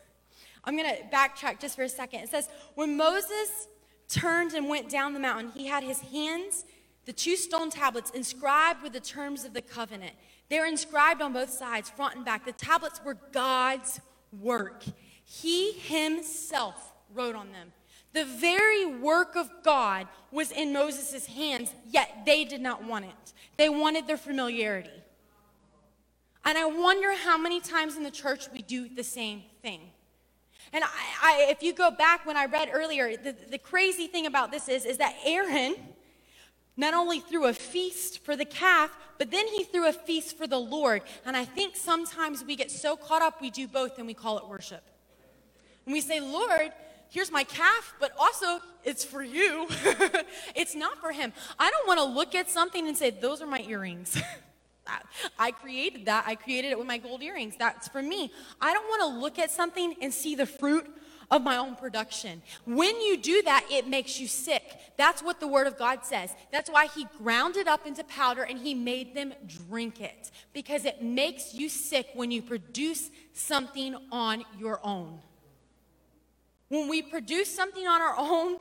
I'm 0.64 0.76
going 0.76 0.94
to 0.94 1.02
backtrack 1.04 1.58
just 1.58 1.76
for 1.76 1.84
a 1.84 1.88
second. 1.88 2.20
It 2.20 2.28
says, 2.28 2.50
When 2.74 2.98
Moses 2.98 3.68
turned 4.08 4.52
and 4.52 4.68
went 4.68 4.90
down 4.90 5.14
the 5.14 5.20
mountain, 5.20 5.52
he 5.52 5.66
had 5.66 5.82
his 5.82 6.00
hands, 6.00 6.66
the 7.06 7.14
two 7.14 7.36
stone 7.36 7.70
tablets, 7.70 8.10
inscribed 8.10 8.82
with 8.82 8.92
the 8.92 9.00
terms 9.00 9.46
of 9.46 9.54
the 9.54 9.62
covenant. 9.62 10.12
They're 10.50 10.66
inscribed 10.66 11.22
on 11.22 11.32
both 11.32 11.50
sides, 11.50 11.88
front 11.88 12.16
and 12.16 12.24
back. 12.24 12.44
The 12.44 12.52
tablets 12.52 13.00
were 13.02 13.16
God's 13.32 14.00
work. 14.38 14.82
He 15.24 15.72
himself 15.72 16.92
wrote 17.14 17.36
on 17.36 17.52
them. 17.52 17.72
The 18.12 18.24
very 18.24 18.84
work 18.84 19.36
of 19.36 19.48
God 19.62 20.08
was 20.32 20.50
in 20.50 20.72
Moses' 20.72 21.26
hands, 21.26 21.72
yet 21.88 22.24
they 22.26 22.44
did 22.44 22.60
not 22.60 22.84
want 22.84 23.04
it. 23.04 23.32
They 23.56 23.68
wanted 23.68 24.08
their 24.08 24.16
familiarity. 24.16 24.90
And 26.44 26.58
I 26.58 26.66
wonder 26.66 27.14
how 27.14 27.38
many 27.38 27.60
times 27.60 27.96
in 27.96 28.02
the 28.02 28.10
church 28.10 28.50
we 28.52 28.62
do 28.62 28.88
the 28.88 29.04
same 29.04 29.44
thing. 29.62 29.80
And 30.72 30.82
I, 30.82 30.88
I, 31.22 31.46
if 31.50 31.62
you 31.62 31.72
go 31.72 31.90
back 31.90 32.26
when 32.26 32.36
I 32.36 32.46
read 32.46 32.70
earlier, 32.72 33.16
the, 33.16 33.36
the 33.50 33.58
crazy 33.58 34.08
thing 34.08 34.26
about 34.26 34.50
this 34.50 34.68
is, 34.68 34.84
is 34.84 34.98
that 34.98 35.14
Aaron 35.24 35.76
not 36.80 36.94
only 36.94 37.20
threw 37.20 37.46
a 37.46 37.52
feast 37.52 38.24
for 38.24 38.34
the 38.34 38.44
calf, 38.44 38.90
but 39.18 39.30
then 39.30 39.46
he 39.46 39.64
threw 39.64 39.86
a 39.86 39.92
feast 39.92 40.36
for 40.36 40.46
the 40.46 40.58
Lord. 40.58 41.02
And 41.24 41.36
I 41.36 41.44
think 41.44 41.76
sometimes 41.76 42.42
we 42.42 42.56
get 42.56 42.70
so 42.70 42.96
caught 42.96 43.22
up, 43.22 43.40
we 43.40 43.50
do 43.50 43.68
both 43.68 43.98
and 43.98 44.06
we 44.06 44.14
call 44.14 44.38
it 44.38 44.48
worship. 44.48 44.82
And 45.84 45.92
we 45.92 46.00
say, 46.00 46.20
Lord, 46.20 46.72
here's 47.10 47.30
my 47.30 47.44
calf, 47.44 47.94
but 48.00 48.12
also 48.18 48.60
it's 48.82 49.04
for 49.04 49.22
you. 49.22 49.66
it's 50.54 50.74
not 50.74 50.98
for 50.98 51.12
him. 51.12 51.32
I 51.58 51.70
don't 51.70 51.86
want 51.86 51.98
to 52.00 52.06
look 52.06 52.34
at 52.34 52.48
something 52.48 52.88
and 52.88 52.96
say, 52.96 53.10
those 53.10 53.42
are 53.42 53.46
my 53.46 53.60
earrings. 53.60 54.20
I 55.38 55.52
created 55.52 56.06
that. 56.06 56.24
I 56.26 56.34
created 56.34 56.72
it 56.72 56.78
with 56.78 56.86
my 56.86 56.98
gold 56.98 57.22
earrings. 57.22 57.54
That's 57.58 57.88
for 57.88 58.02
me. 58.02 58.32
I 58.60 58.72
don't 58.72 58.86
want 58.86 59.02
to 59.02 59.20
look 59.20 59.38
at 59.38 59.50
something 59.50 59.94
and 60.00 60.12
see 60.12 60.34
the 60.34 60.46
fruit 60.46 60.86
of 61.30 61.42
my 61.42 61.56
own 61.56 61.76
production. 61.76 62.42
When 62.64 63.00
you 63.00 63.16
do 63.16 63.42
that, 63.42 63.64
it 63.70 63.86
makes 63.86 64.18
you 64.18 64.26
sick. 64.26 64.62
That's 64.96 65.22
what 65.22 65.38
the 65.38 65.46
Word 65.46 65.66
of 65.66 65.78
God 65.78 66.04
says. 66.04 66.34
That's 66.50 66.68
why 66.68 66.86
He 66.86 67.06
ground 67.18 67.56
it 67.56 67.68
up 67.68 67.86
into 67.86 68.02
powder 68.04 68.42
and 68.42 68.58
He 68.58 68.74
made 68.74 69.14
them 69.14 69.32
drink 69.46 70.00
it 70.00 70.30
because 70.52 70.84
it 70.84 71.02
makes 71.02 71.54
you 71.54 71.68
sick 71.68 72.08
when 72.14 72.30
you 72.30 72.42
produce 72.42 73.10
something 73.32 73.94
on 74.10 74.44
your 74.58 74.80
own. 74.84 75.20
When 76.68 76.88
we 76.88 77.02
produce 77.02 77.52
something 77.54 77.86
on 77.86 78.00
our 78.00 78.14
own, 78.16 78.58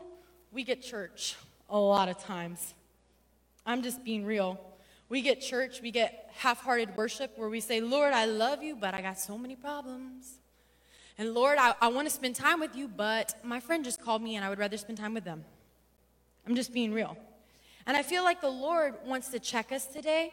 we 0.51 0.63
get 0.63 0.81
church 0.81 1.35
a 1.69 1.77
lot 1.77 2.09
of 2.09 2.17
times. 2.19 2.73
I'm 3.65 3.83
just 3.83 4.03
being 4.03 4.25
real. 4.25 4.59
We 5.09 5.21
get 5.21 5.41
church, 5.41 5.81
we 5.81 5.91
get 5.91 6.31
half 6.37 6.61
hearted 6.61 6.95
worship 6.95 7.33
where 7.35 7.49
we 7.49 7.59
say, 7.59 7.81
Lord, 7.81 8.13
I 8.13 8.25
love 8.25 8.61
you, 8.61 8.75
but 8.75 8.93
I 8.93 9.01
got 9.01 9.19
so 9.19 9.37
many 9.37 9.55
problems. 9.55 10.38
And 11.19 11.33
Lord, 11.33 11.57
I, 11.59 11.73
I 11.81 11.89
want 11.89 12.07
to 12.07 12.13
spend 12.13 12.35
time 12.35 12.61
with 12.61 12.77
you, 12.77 12.87
but 12.87 13.35
my 13.43 13.59
friend 13.59 13.83
just 13.83 14.01
called 14.01 14.21
me 14.21 14.37
and 14.37 14.45
I 14.45 14.47
would 14.47 14.57
rather 14.57 14.77
spend 14.77 14.97
time 14.97 15.13
with 15.13 15.25
them. 15.25 15.43
I'm 16.47 16.55
just 16.55 16.71
being 16.71 16.93
real. 16.93 17.17
And 17.85 17.97
I 17.97 18.03
feel 18.03 18.23
like 18.23 18.39
the 18.39 18.49
Lord 18.49 18.95
wants 19.05 19.27
to 19.29 19.39
check 19.39 19.73
us 19.73 19.85
today 19.85 20.31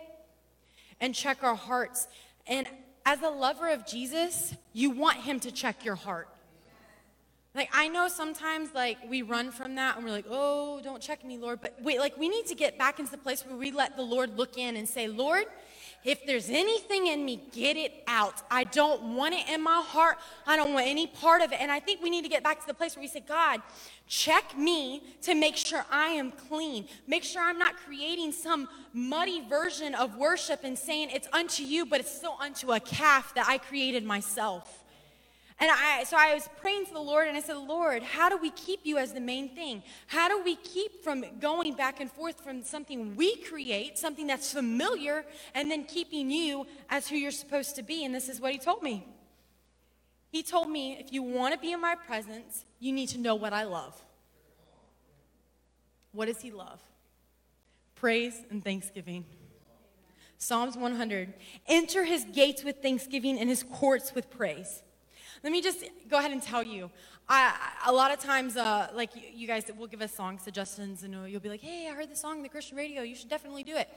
and 1.00 1.12
check 1.12 1.43
our 1.43 1.57
hearts. 1.57 2.07
And 2.47 2.69
as 3.05 3.21
a 3.23 3.28
lover 3.28 3.69
of 3.69 3.85
Jesus, 3.85 4.55
you 4.73 4.90
want 4.90 5.16
him 5.16 5.40
to 5.40 5.50
check 5.50 5.85
your 5.85 5.97
heart. 5.97 6.28
Like 7.52 7.69
I 7.73 7.88
know 7.88 8.07
sometimes 8.07 8.69
like 8.73 8.99
we 9.09 9.23
run 9.23 9.50
from 9.50 9.75
that 9.75 9.97
and 9.97 10.05
we're 10.05 10.12
like, 10.12 10.26
"Oh, 10.28 10.81
don't 10.85 11.00
check 11.00 11.25
me, 11.25 11.38
Lord." 11.38 11.62
But 11.62 11.78
wait, 11.81 11.99
like 11.99 12.16
we 12.19 12.28
need 12.28 12.47
to 12.47 12.55
get 12.55 12.76
back 12.76 12.99
into 13.00 13.11
the 13.11 13.19
place 13.19 13.45
where 13.47 13.57
we 13.57 13.71
let 13.71 13.97
the 13.97 14.02
Lord 14.02 14.37
look 14.37 14.59
in 14.59 14.76
and 14.76 14.87
say, 14.87 15.09
"Lord, 15.09 15.47
if 16.06 16.25
there's 16.25 16.48
anything 16.48 17.08
in 17.08 17.25
me, 17.25 17.42
get 17.52 17.76
it 17.76 18.04
out. 18.06 18.40
I 18.50 18.64
don't 18.64 19.16
want 19.16 19.34
it 19.34 19.48
in 19.48 19.60
my 19.60 19.82
heart. 19.82 20.18
I 20.46 20.56
don't 20.56 20.72
want 20.72 20.86
any 20.86 21.06
part 21.06 21.42
of 21.42 21.52
it." 21.52 21.60
And 21.60 21.70
I 21.70 21.80
think 21.80 22.00
we 22.00 22.08
need 22.08 22.22
to 22.22 22.28
get 22.28 22.42
back 22.42 22.60
to 22.60 22.66
the 22.66 22.75
place 22.75 22.96
where 22.96 23.02
we 23.02 23.08
say, 23.08 23.20
"God, 23.20 23.60
check 24.08 24.56
me 24.56 25.02
to 25.22 25.34
make 25.34 25.56
sure 25.56 25.84
I 25.90 26.08
am 26.10 26.30
clean. 26.30 26.88
Make 27.06 27.25
sure 27.25 27.42
I'm 27.42 27.58
not 27.58 27.76
creating 27.76 28.32
some 28.32 28.68
muddy 28.92 29.40
version 29.40 29.94
of 29.94 30.16
worship 30.16 30.64
and 30.64 30.78
saying 30.78 31.10
it's 31.10 31.28
unto 31.32 31.64
you, 31.64 31.84
but 31.84 32.00
it's 32.00 32.16
still 32.16 32.36
unto 32.40 32.72
a 32.72 32.80
calf 32.80 33.34
that 33.34 33.46
I 33.48 33.58
created 33.58 34.04
myself." 34.04 34.84
And 35.58 35.70
I, 35.70 36.04
so 36.04 36.18
I 36.18 36.34
was 36.34 36.48
praying 36.60 36.84
to 36.86 36.92
the 36.92 37.00
Lord 37.00 37.28
and 37.28 37.36
I 37.36 37.40
said, 37.40 37.56
Lord, 37.56 38.02
how 38.02 38.28
do 38.28 38.36
we 38.36 38.50
keep 38.50 38.80
you 38.84 38.98
as 38.98 39.14
the 39.14 39.20
main 39.20 39.54
thing? 39.54 39.82
How 40.06 40.28
do 40.28 40.42
we 40.42 40.56
keep 40.56 41.02
from 41.02 41.25
going 41.40 41.75
back 41.75 41.98
and 41.98 42.12
forth 42.12 42.42
from 42.42 42.62
something 42.62 43.16
we 43.16 43.36
create, 43.36 43.96
something 43.96 44.26
that's 44.26 44.52
familiar, 44.52 45.25
and 45.54 45.70
then 45.70 45.84
keeping 45.84 46.30
you 46.30 46.66
as 46.90 47.08
who 47.08 47.16
you're 47.16 47.30
supposed 47.30 47.75
to 47.76 47.82
be? 47.82 48.04
And 48.04 48.14
this 48.14 48.28
is 48.28 48.38
what 48.38 48.52
he 48.52 48.58
told 48.58 48.82
me. 48.82 49.06
He 50.30 50.42
told 50.42 50.68
me, 50.68 50.98
if 51.00 51.10
you 51.10 51.22
want 51.22 51.54
to 51.54 51.60
be 51.60 51.72
in 51.72 51.80
my 51.80 51.94
presence, 51.94 52.66
you 52.78 52.92
need 52.92 53.08
to 53.10 53.18
know 53.18 53.34
what 53.34 53.54
I 53.54 53.64
love. 53.64 53.98
What 56.12 56.26
does 56.26 56.42
he 56.42 56.50
love? 56.50 56.80
Praise 57.94 58.42
and 58.50 58.62
thanksgiving. 58.62 59.25
Psalms 60.36 60.76
100 60.76 61.32
Enter 61.66 62.04
his 62.04 62.25
gates 62.25 62.62
with 62.62 62.82
thanksgiving 62.82 63.38
and 63.38 63.48
his 63.48 63.62
courts 63.62 64.14
with 64.14 64.28
praise. 64.28 64.82
Let 65.43 65.52
me 65.52 65.62
just 65.62 65.85
go 66.09 66.19
ahead 66.19 66.33
and 66.33 66.43
tell 66.43 66.62
you. 66.62 66.90
I, 67.28 67.55
a 67.87 67.93
lot 67.93 68.12
of 68.12 68.21
times, 68.21 68.57
uh, 68.57 68.88
like 68.95 69.11
you, 69.35 69.47
guys 69.49 69.64
will 69.76 69.88
give 69.88 70.00
us 70.00 70.14
song 70.14 70.38
suggestions, 70.38 71.02
and 71.02 71.12
you'll 71.28 71.40
be 71.40 71.49
like, 71.49 71.61
"Hey, 71.61 71.88
I 71.90 71.95
heard 71.95 72.11
the 72.11 72.16
song 72.16 72.37
on 72.37 72.43
the 72.43 72.49
Christian 72.49 72.76
radio. 72.76 73.02
You 73.02 73.16
should 73.16 73.28
definitely 73.28 73.64
do 73.64 73.76
it." 73.76 73.88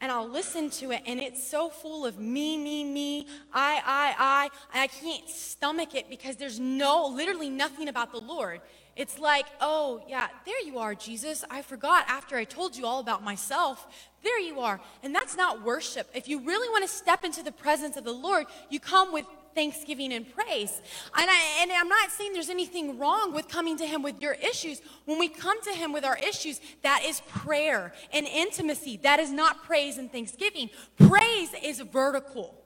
And 0.00 0.10
I'll 0.10 0.28
listen 0.28 0.68
to 0.70 0.90
it, 0.90 1.02
and 1.06 1.20
it's 1.20 1.46
so 1.46 1.68
full 1.68 2.04
of 2.04 2.18
me, 2.18 2.58
me, 2.58 2.82
me, 2.82 3.28
I, 3.52 3.80
I, 3.86 4.14
I, 4.18 4.48
and 4.74 4.82
I 4.82 4.88
can't 4.88 5.28
stomach 5.28 5.94
it 5.94 6.10
because 6.10 6.34
there's 6.34 6.58
no, 6.58 7.06
literally 7.06 7.50
nothing 7.50 7.88
about 7.88 8.10
the 8.10 8.18
Lord. 8.18 8.60
It's 8.94 9.18
like, 9.18 9.46
oh, 9.60 10.02
yeah, 10.08 10.28
there 10.44 10.60
you 10.64 10.78
are, 10.78 10.94
Jesus. 10.94 11.44
I 11.48 11.62
forgot 11.62 12.04
after 12.08 12.36
I 12.36 12.44
told 12.44 12.76
you 12.76 12.84
all 12.84 13.00
about 13.00 13.22
myself. 13.22 13.86
There 14.22 14.38
you 14.40 14.60
are. 14.60 14.80
And 15.02 15.14
that's 15.14 15.36
not 15.36 15.62
worship. 15.62 16.10
If 16.14 16.28
you 16.28 16.40
really 16.40 16.68
want 16.68 16.82
to 16.82 16.88
step 16.88 17.24
into 17.24 17.42
the 17.42 17.52
presence 17.52 17.96
of 17.96 18.04
the 18.04 18.12
Lord, 18.12 18.46
you 18.70 18.80
come 18.80 19.12
with 19.12 19.24
thanksgiving 19.54 20.12
and 20.12 20.32
praise. 20.34 20.80
And, 21.16 21.30
I, 21.30 21.58
and 21.60 21.72
I'm 21.72 21.88
not 21.88 22.10
saying 22.10 22.32
there's 22.32 22.50
anything 22.50 22.98
wrong 22.98 23.32
with 23.32 23.48
coming 23.48 23.76
to 23.78 23.86
Him 23.86 24.02
with 24.02 24.20
your 24.20 24.34
issues. 24.34 24.80
When 25.04 25.18
we 25.18 25.28
come 25.28 25.60
to 25.62 25.70
Him 25.70 25.92
with 25.92 26.04
our 26.04 26.18
issues, 26.18 26.60
that 26.82 27.02
is 27.04 27.20
prayer 27.28 27.92
and 28.12 28.26
intimacy. 28.26 28.98
That 29.02 29.20
is 29.20 29.30
not 29.30 29.64
praise 29.64 29.98
and 29.98 30.10
thanksgiving. 30.10 30.70
Praise 30.96 31.50
is 31.62 31.80
vertical. 31.80 32.58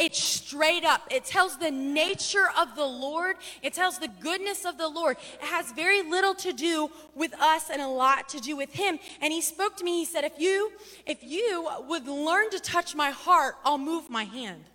It's 0.00 0.18
straight 0.18 0.82
up. 0.82 1.02
It 1.10 1.26
tells 1.26 1.58
the 1.58 1.70
nature 1.70 2.48
of 2.58 2.74
the 2.74 2.86
Lord. 2.86 3.36
It 3.62 3.74
tells 3.74 3.98
the 3.98 4.08
goodness 4.08 4.64
of 4.64 4.78
the 4.78 4.88
Lord. 4.88 5.18
It 5.34 5.46
has 5.46 5.72
very 5.72 6.00
little 6.00 6.34
to 6.36 6.54
do 6.54 6.90
with 7.14 7.34
us 7.34 7.68
and 7.68 7.82
a 7.82 7.86
lot 7.86 8.26
to 8.30 8.40
do 8.40 8.56
with 8.56 8.72
him. 8.72 8.98
And 9.20 9.30
he 9.30 9.42
spoke 9.42 9.76
to 9.76 9.84
me. 9.84 9.98
He 9.98 10.06
said, 10.06 10.24
"If 10.24 10.40
you 10.40 10.72
if 11.04 11.22
you 11.22 11.68
would 11.86 12.08
learn 12.08 12.48
to 12.50 12.60
touch 12.60 12.94
my 12.94 13.10
heart, 13.10 13.56
I'll 13.62 13.76
move 13.76 14.08
my 14.08 14.24
hand." 14.24 14.69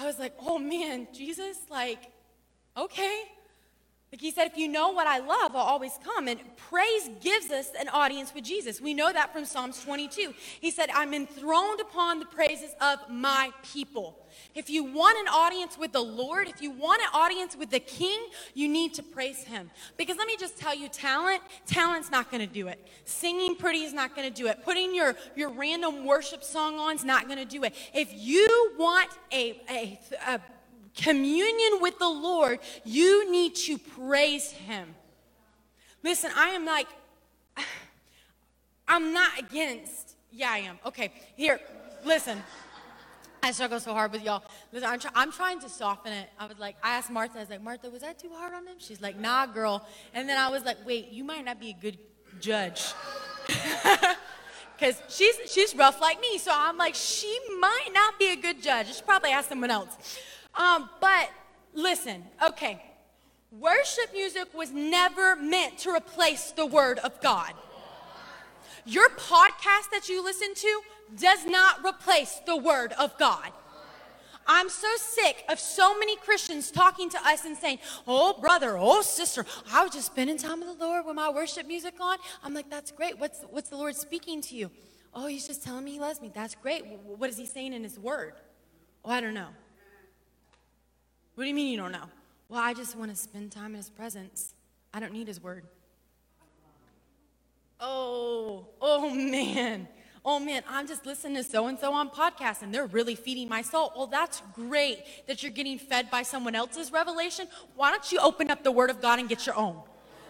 I 0.00 0.06
was 0.06 0.18
like, 0.18 0.32
oh 0.40 0.58
man, 0.58 1.08
Jesus, 1.12 1.58
like, 1.68 2.10
okay. 2.74 3.24
Like 4.12 4.20
he 4.20 4.32
said, 4.32 4.48
if 4.48 4.56
you 4.56 4.66
know 4.66 4.90
what 4.90 5.06
I 5.06 5.18
love, 5.18 5.54
I'll 5.54 5.62
always 5.62 5.92
come. 6.02 6.26
And 6.26 6.40
praise 6.56 7.08
gives 7.20 7.50
us 7.52 7.70
an 7.78 7.88
audience 7.90 8.34
with 8.34 8.42
Jesus. 8.42 8.80
We 8.80 8.92
know 8.92 9.12
that 9.12 9.32
from 9.32 9.44
Psalms 9.44 9.80
22. 9.84 10.34
He 10.60 10.72
said, 10.72 10.90
I'm 10.92 11.14
enthroned 11.14 11.80
upon 11.80 12.18
the 12.18 12.24
praises 12.24 12.74
of 12.80 12.98
my 13.08 13.52
people. 13.72 14.18
If 14.52 14.68
you 14.68 14.82
want 14.82 15.16
an 15.18 15.28
audience 15.28 15.78
with 15.78 15.92
the 15.92 16.02
Lord, 16.02 16.48
if 16.48 16.60
you 16.60 16.72
want 16.72 17.02
an 17.02 17.08
audience 17.14 17.56
with 17.56 17.70
the 17.70 17.78
King, 17.78 18.18
you 18.52 18.68
need 18.68 18.94
to 18.94 19.02
praise 19.04 19.44
him. 19.44 19.70
Because 19.96 20.16
let 20.16 20.26
me 20.26 20.36
just 20.36 20.58
tell 20.58 20.74
you, 20.74 20.88
talent, 20.88 21.42
talent's 21.66 22.10
not 22.10 22.32
going 22.32 22.44
to 22.44 22.52
do 22.52 22.66
it. 22.66 22.84
Singing 23.04 23.54
pretty 23.54 23.84
is 23.84 23.92
not 23.92 24.16
going 24.16 24.28
to 24.28 24.34
do 24.34 24.48
it. 24.48 24.64
Putting 24.64 24.92
your, 24.92 25.14
your 25.36 25.50
random 25.50 26.04
worship 26.04 26.42
song 26.42 26.80
on 26.80 26.96
is 26.96 27.04
not 27.04 27.26
going 27.26 27.38
to 27.38 27.44
do 27.44 27.62
it. 27.62 27.74
If 27.94 28.12
you 28.12 28.72
want 28.76 29.10
a, 29.32 29.60
a, 29.70 30.00
a 30.26 30.40
communion 30.96 31.80
with 31.80 31.98
the 31.98 32.08
Lord, 32.08 32.58
you 32.84 33.30
need 33.30 33.54
to 33.56 33.78
praise 33.78 34.50
Him. 34.50 34.94
Listen, 36.02 36.30
I 36.36 36.50
am 36.50 36.64
like, 36.64 36.86
I'm 38.88 39.12
not 39.12 39.38
against, 39.38 40.16
yeah, 40.32 40.50
I 40.50 40.58
am. 40.58 40.78
Okay, 40.86 41.12
here, 41.36 41.60
listen. 42.04 42.42
I 43.42 43.52
struggle 43.52 43.80
so 43.80 43.94
hard 43.94 44.12
with 44.12 44.22
y'all. 44.22 44.42
Listen, 44.70 44.90
I'm, 44.90 44.98
try, 44.98 45.10
I'm, 45.14 45.32
trying 45.32 45.60
to 45.60 45.68
soften 45.70 46.12
it. 46.12 46.28
I 46.38 46.44
was 46.44 46.58
like, 46.58 46.76
I 46.82 46.96
asked 46.96 47.10
Martha, 47.10 47.38
I 47.38 47.40
was 47.40 47.48
like, 47.48 47.62
Martha, 47.62 47.88
was 47.88 48.02
that 48.02 48.18
too 48.18 48.28
hard 48.34 48.52
on 48.52 48.66
him? 48.66 48.76
She's 48.76 49.00
like, 49.00 49.18
nah, 49.18 49.46
girl. 49.46 49.86
And 50.12 50.28
then 50.28 50.36
I 50.36 50.50
was 50.50 50.62
like, 50.64 50.76
wait, 50.84 51.10
you 51.10 51.24
might 51.24 51.42
not 51.44 51.58
be 51.58 51.70
a 51.70 51.76
good 51.80 51.96
judge. 52.38 52.92
Because 54.80 55.02
she's, 55.10 55.36
she's 55.46 55.76
rough 55.76 56.00
like 56.00 56.18
me. 56.22 56.38
So 56.38 56.50
I'm 56.54 56.78
like, 56.78 56.94
she 56.94 57.38
might 57.60 57.88
not 57.92 58.18
be 58.18 58.32
a 58.32 58.36
good 58.36 58.62
judge. 58.62 58.88
I 58.88 58.92
should 58.92 59.04
probably 59.04 59.30
ask 59.30 59.50
someone 59.50 59.70
else. 59.70 60.18
Um, 60.54 60.88
but 61.00 61.30
listen, 61.74 62.24
okay. 62.44 62.82
Worship 63.52 64.12
music 64.12 64.54
was 64.54 64.70
never 64.70 65.34
meant 65.34 65.78
to 65.78 65.90
replace 65.90 66.52
the 66.52 66.66
Word 66.66 66.98
of 67.00 67.20
God. 67.20 67.52
Your 68.86 69.08
podcast 69.10 69.90
that 69.92 70.08
you 70.08 70.22
listen 70.22 70.54
to 70.54 70.80
does 71.16 71.44
not 71.46 71.84
replace 71.84 72.40
the 72.46 72.56
Word 72.56 72.92
of 72.98 73.16
God. 73.18 73.50
I'm 74.46 74.68
so 74.68 74.88
sick 74.96 75.44
of 75.48 75.60
so 75.60 75.98
many 75.98 76.16
Christians 76.16 76.70
talking 76.70 77.10
to 77.10 77.18
us 77.24 77.44
and 77.44 77.56
saying, 77.56 77.78
Oh, 78.06 78.38
brother, 78.40 78.76
oh, 78.78 79.02
sister, 79.02 79.44
I 79.72 79.84
was 79.84 79.92
just 79.92 80.06
spending 80.06 80.38
time 80.38 80.60
with 80.60 80.78
the 80.78 80.84
Lord 80.84 81.06
with 81.06 81.14
my 81.14 81.30
worship 81.30 81.66
music 81.66 81.94
on. 82.00 82.18
I'm 82.42 82.54
like, 82.54 82.70
That's 82.70 82.90
great. 82.90 83.18
What's, 83.18 83.42
what's 83.50 83.68
the 83.68 83.76
Lord 83.76 83.94
speaking 83.94 84.40
to 84.42 84.56
you? 84.56 84.70
Oh, 85.14 85.26
he's 85.26 85.46
just 85.46 85.62
telling 85.62 85.84
me 85.84 85.92
he 85.92 86.00
loves 86.00 86.20
me. 86.20 86.30
That's 86.32 86.54
great. 86.54 86.84
What 86.86 87.30
is 87.30 87.36
he 87.36 87.46
saying 87.46 87.72
in 87.72 87.82
his 87.82 87.98
word? 87.98 88.34
Oh, 89.04 89.10
I 89.10 89.20
don't 89.20 89.34
know. 89.34 89.48
What 91.40 91.44
do 91.44 91.48
you 91.48 91.54
mean 91.54 91.72
you 91.72 91.78
don't 91.78 91.92
know? 91.92 92.04
Well, 92.50 92.60
I 92.60 92.74
just 92.74 92.94
want 92.96 93.10
to 93.12 93.16
spend 93.16 93.50
time 93.50 93.70
in 93.70 93.76
his 93.76 93.88
presence. 93.88 94.52
I 94.92 95.00
don't 95.00 95.14
need 95.14 95.26
his 95.26 95.42
word. 95.42 95.64
Oh, 97.80 98.66
oh 98.78 99.08
man. 99.08 99.88
Oh 100.22 100.38
man, 100.38 100.62
I'm 100.68 100.86
just 100.86 101.06
listening 101.06 101.36
to 101.36 101.42
so 101.42 101.68
and 101.68 101.78
so 101.78 101.94
on 101.94 102.10
podcast 102.10 102.60
and 102.60 102.74
they're 102.74 102.84
really 102.84 103.14
feeding 103.14 103.48
my 103.48 103.62
soul. 103.62 103.90
Well, 103.96 104.06
that's 104.06 104.42
great 104.54 104.98
that 105.28 105.42
you're 105.42 105.50
getting 105.50 105.78
fed 105.78 106.10
by 106.10 106.24
someone 106.24 106.54
else's 106.54 106.92
revelation. 106.92 107.48
Why 107.74 107.90
don't 107.90 108.12
you 108.12 108.18
open 108.18 108.50
up 108.50 108.62
the 108.62 108.70
word 108.70 108.90
of 108.90 109.00
God 109.00 109.18
and 109.18 109.26
get 109.26 109.46
your 109.46 109.56
own? 109.56 109.80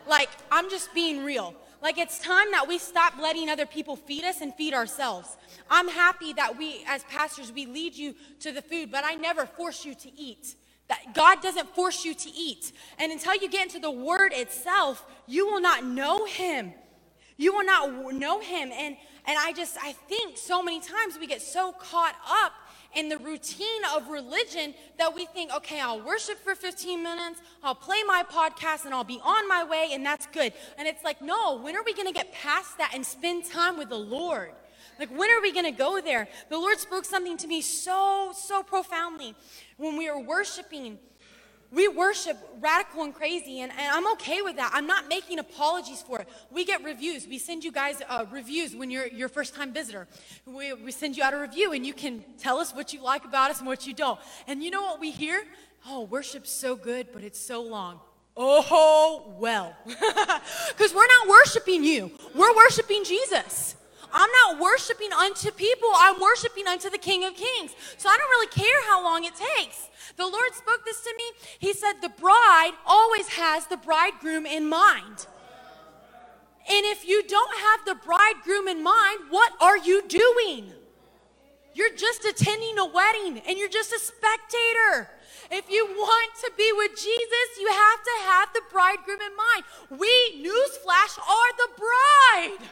Like, 0.09 0.31
I'm 0.53 0.71
just 0.71 0.95
being 0.95 1.25
real. 1.25 1.57
Like 1.83 1.99
it's 1.99 2.21
time 2.21 2.53
that 2.53 2.69
we 2.69 2.79
stop 2.79 3.15
letting 3.21 3.49
other 3.49 3.67
people 3.67 3.97
feed 3.97 4.23
us 4.23 4.43
and 4.43 4.55
feed 4.55 4.75
ourselves. 4.75 5.37
I'm 5.69 5.89
happy 5.89 6.35
that 6.35 6.57
we, 6.57 6.85
as 6.87 7.03
pastors, 7.03 7.51
we 7.51 7.67
lead 7.67 7.97
you 7.97 8.15
to 8.43 8.53
the 8.53 8.63
food, 8.63 8.93
but 8.93 9.05
I 9.05 9.15
never 9.17 9.45
force 9.45 9.85
you 9.85 9.97
to 9.97 10.17
eat. 10.17 10.55
God 11.15 11.43
doesn't 11.43 11.75
force 11.75 12.05
you 12.05 12.15
to 12.15 12.31
eat. 12.31 12.73
And 12.99 13.13
until 13.13 13.35
you 13.35 13.49
get 13.49 13.67
into 13.67 13.79
the 13.79 13.91
word 13.91 14.33
itself, 14.33 15.05
you 15.27 15.47
will 15.47 15.61
not 15.61 15.85
know 15.85 16.25
him. 16.25 16.73
You 17.37 17.55
will 17.55 17.65
not 17.65 18.13
know 18.13 18.41
him. 18.41 18.71
And 18.73 18.97
and 19.27 19.39
I 19.39 19.53
just 19.53 19.77
I 19.83 19.93
think 19.93 20.37
so 20.39 20.63
many 20.63 20.81
times 20.81 21.19
we 21.19 21.27
get 21.27 21.43
so 21.43 21.73
caught 21.73 22.17
up 22.29 22.53
in 22.95 23.09
the 23.09 23.19
routine 23.19 23.83
of 23.95 24.09
religion 24.09 24.75
that 24.99 25.15
we 25.15 25.27
think, 25.27 25.55
okay, 25.55 25.81
I'll 25.81 26.03
worship 26.03 26.39
for 26.43 26.55
15 26.55 27.03
minutes, 27.03 27.41
I'll 27.63 27.75
play 27.75 28.03
my 28.07 28.25
podcast, 28.29 28.85
and 28.85 28.93
I'll 28.93 29.05
be 29.05 29.21
on 29.23 29.47
my 29.47 29.63
way, 29.63 29.91
and 29.93 30.05
that's 30.05 30.27
good. 30.27 30.53
And 30.77 30.89
it's 30.89 31.05
like, 31.05 31.23
no, 31.23 31.61
when 31.61 31.77
are 31.77 31.85
we 31.85 31.95
gonna 31.95 32.13
get 32.13 32.33
past 32.33 32.79
that 32.79 32.93
and 32.95 33.07
spend 33.07 33.45
time 33.45 33.79
with 33.79 33.91
the 33.91 33.99
Lord? 33.99 34.53
Like, 35.01 35.11
when 35.11 35.31
are 35.31 35.41
we 35.41 35.53
gonna 35.53 35.73
go 35.73 36.01
there? 36.01 36.29
The 36.51 36.59
Lord 36.59 36.79
spoke 36.79 37.05
something 37.05 37.37
to 37.39 37.49
me 37.49 37.63
so, 37.63 38.33
so 38.37 38.63
profoundly 38.63 39.35
when 39.79 39.97
we 39.97 40.09
were 40.11 40.21
worshiping 40.21 40.99
we 41.73 41.87
worship 41.87 42.37
radical 42.61 43.05
and 43.05 43.15
crazy, 43.15 43.61
and, 43.61 43.71
and, 43.71 43.81
I'm 43.81 44.11
okay 44.15 44.43
with 44.43 44.57
that. 44.57 44.73
I'm 44.75 44.89
not 44.89 45.09
making 45.09 45.39
apologies 45.39 46.03
for 46.03 46.19
it. 46.21 46.29
We 46.51 46.65
get 46.65 46.83
reviews. 46.83 47.29
We 47.29 47.39
send 47.39 47.63
you 47.63 47.71
guys 47.71 48.03
uh, 48.09 48.27
reviews 48.31 48.75
when 48.75 48.91
you're 48.91 49.07
your 49.07 49.29
first 49.29 49.55
time 49.55 49.73
visitor. 49.73 50.09
We, 50.47 50.73
we 50.73 50.91
send 50.91 51.17
you 51.17 51.23
out 51.23 51.33
a 51.33 51.39
review, 51.39 51.73
and 51.73 51.87
you 51.87 51.95
can 51.95 52.25
tell 52.39 52.59
us 52.59 52.75
what 52.75 52.93
you 52.93 53.01
like 53.03 53.25
about 53.25 53.53
us 53.53 53.59
and 53.59 53.69
what 53.69 53.87
you 53.87 53.95
don't. 53.95 54.19
And 54.49 54.65
you 54.65 54.71
know 54.71 54.83
what 54.83 54.99
we 54.99 55.13
hear? 55.13 55.45
Oh, 55.87 56.03
worship's 56.03 56.51
so 56.51 56.75
good, 56.75 57.09
but 57.13 57.23
it's 57.23 57.41
so 57.41 57.63
long. 57.63 58.01
Oh, 58.37 59.33
well. 59.39 59.77
Because 59.87 60.95
we're 60.95 61.07
not 61.07 61.29
worshiping 61.29 61.85
you, 61.85 62.11
we're 62.35 62.57
worshiping 62.57 63.05
Jesus. 63.05 63.77
I'm 64.13 64.31
not 64.45 64.61
worshiping 64.61 65.13
unto 65.13 65.51
people, 65.51 65.89
I'm 65.97 66.21
worshiping 66.21 66.67
unto 66.67 66.91
the 66.91 66.99
King 66.99 67.25
of 67.25 67.35
Kings. 67.35 67.75
So 67.97 68.09
I 68.09 68.17
don't 68.17 68.31
really 68.31 68.49
care 68.49 68.85
how 68.89 69.03
long 69.03 69.25
it 69.25 69.35
takes. 69.35 69.89
The 70.17 70.27
Lord 70.27 70.55
spoke 70.55 70.85
this 70.85 71.01
to 71.03 71.15
me. 71.17 71.25
He 71.59 71.73
said, 71.73 71.95
The 72.03 72.11
bride 72.11 72.73
always 72.87 73.29
has 73.29 73.67
the 73.67 73.77
bridegroom 73.77 74.47
in 74.47 74.69
mind. 74.69 75.27
And 76.69 76.87
if 76.87 77.07
you 77.07 77.23
don't 77.27 77.57
have 77.59 77.85
the 77.87 77.95
bridegroom 78.05 78.69
in 78.69 78.83
mind, 78.83 79.21
what 79.31 79.53
are 79.61 79.79
you 79.79 80.07
doing? 80.07 80.73
You're 81.75 81.95
just 81.95 82.25
attending 82.25 82.79
a 82.79 82.87
wedding 82.87 83.43
and 83.47 83.59
you're 83.59 83.69
just 83.69 83.93
a 83.93 83.99
spectator. 83.99 85.09
If 85.51 85.71
you 85.71 85.85
want 85.87 86.35
to 86.45 86.53
be 86.57 86.71
with 86.77 86.93
Jesus, 86.93 87.47
you 87.59 87.69
have 87.69 88.03
to 88.03 88.11
have 88.27 88.49
the 88.55 88.63
bridegroom 88.71 89.21
in 89.21 89.37
mind. 89.37 89.65
We, 89.91 90.45
newsflash, 90.45 91.19
are 91.19 91.53
the 91.57 91.69
bride. 91.77 92.69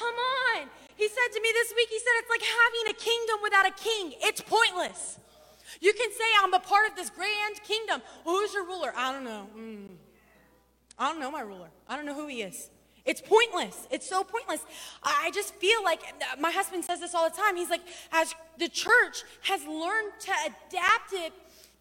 Come 0.00 0.14
on. 0.14 0.68
He 0.96 1.08
said 1.08 1.28
to 1.34 1.40
me 1.42 1.48
this 1.52 1.74
week, 1.76 1.88
he 1.90 1.98
said, 1.98 2.12
it's 2.16 2.30
like 2.30 2.42
having 2.42 2.84
a 2.88 2.96
kingdom 2.96 3.36
without 3.42 3.66
a 3.66 3.72
king. 3.72 4.14
It's 4.22 4.40
pointless. 4.40 5.18
You 5.80 5.92
can 5.92 6.10
say, 6.10 6.24
I'm 6.42 6.54
a 6.54 6.60
part 6.60 6.88
of 6.88 6.96
this 6.96 7.10
grand 7.10 7.62
kingdom. 7.64 8.00
Well, 8.24 8.36
who's 8.36 8.54
your 8.54 8.64
ruler? 8.64 8.92
I 8.96 9.12
don't 9.12 9.24
know. 9.24 9.46
Mm. 9.56 9.86
I 10.98 11.10
don't 11.10 11.20
know 11.20 11.30
my 11.30 11.42
ruler. 11.42 11.68
I 11.86 11.96
don't 11.96 12.06
know 12.06 12.14
who 12.14 12.28
he 12.28 12.42
is. 12.42 12.70
It's 13.04 13.20
pointless. 13.20 13.86
It's 13.90 14.08
so 14.08 14.24
pointless. 14.24 14.64
I 15.02 15.30
just 15.34 15.54
feel 15.54 15.82
like 15.84 16.00
my 16.38 16.50
husband 16.50 16.84
says 16.84 17.00
this 17.00 17.14
all 17.14 17.28
the 17.28 17.36
time. 17.36 17.56
He's 17.56 17.70
like, 17.70 17.82
as 18.12 18.34
the 18.58 18.68
church 18.68 19.22
has 19.42 19.62
learned 19.66 20.12
to 20.20 20.32
adapt 20.46 21.12
it, 21.12 21.32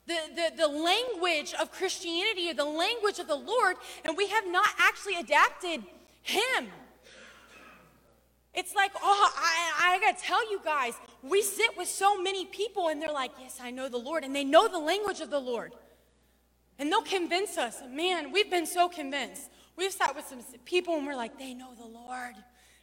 the, 0.07 0.17
the, 0.35 0.51
the 0.57 0.67
language 0.67 1.53
of 1.53 1.71
Christianity 1.71 2.49
or 2.49 2.53
the 2.53 2.65
language 2.65 3.19
of 3.19 3.27
the 3.27 3.35
Lord, 3.35 3.77
and 4.03 4.17
we 4.17 4.27
have 4.27 4.47
not 4.47 4.69
actually 4.77 5.15
adapted 5.15 5.83
Him. 6.23 6.67
It's 8.53 8.73
like, 8.75 8.91
oh, 9.01 9.31
I, 9.37 9.95
I 9.95 9.99
gotta 9.99 10.21
tell 10.21 10.49
you 10.51 10.59
guys, 10.63 10.93
we 11.21 11.41
sit 11.41 11.77
with 11.77 11.87
so 11.87 12.21
many 12.21 12.45
people 12.45 12.87
and 12.87 13.01
they're 13.01 13.11
like, 13.11 13.31
yes, 13.39 13.59
I 13.61 13.71
know 13.71 13.89
the 13.89 13.97
Lord, 13.97 14.23
and 14.23 14.35
they 14.35 14.43
know 14.43 14.67
the 14.67 14.79
language 14.79 15.21
of 15.21 15.29
the 15.29 15.39
Lord. 15.39 15.73
And 16.79 16.91
they'll 16.91 17.01
convince 17.01 17.57
us. 17.57 17.81
Man, 17.89 18.31
we've 18.31 18.49
been 18.49 18.65
so 18.65 18.87
convinced. 18.87 19.49
We've 19.75 19.91
sat 19.91 20.15
with 20.15 20.25
some 20.27 20.39
people 20.63 20.95
and 20.95 21.05
we're 21.05 21.15
like, 21.15 21.37
they 21.37 21.53
know 21.53 21.73
the 21.77 21.85
Lord. 21.85 22.35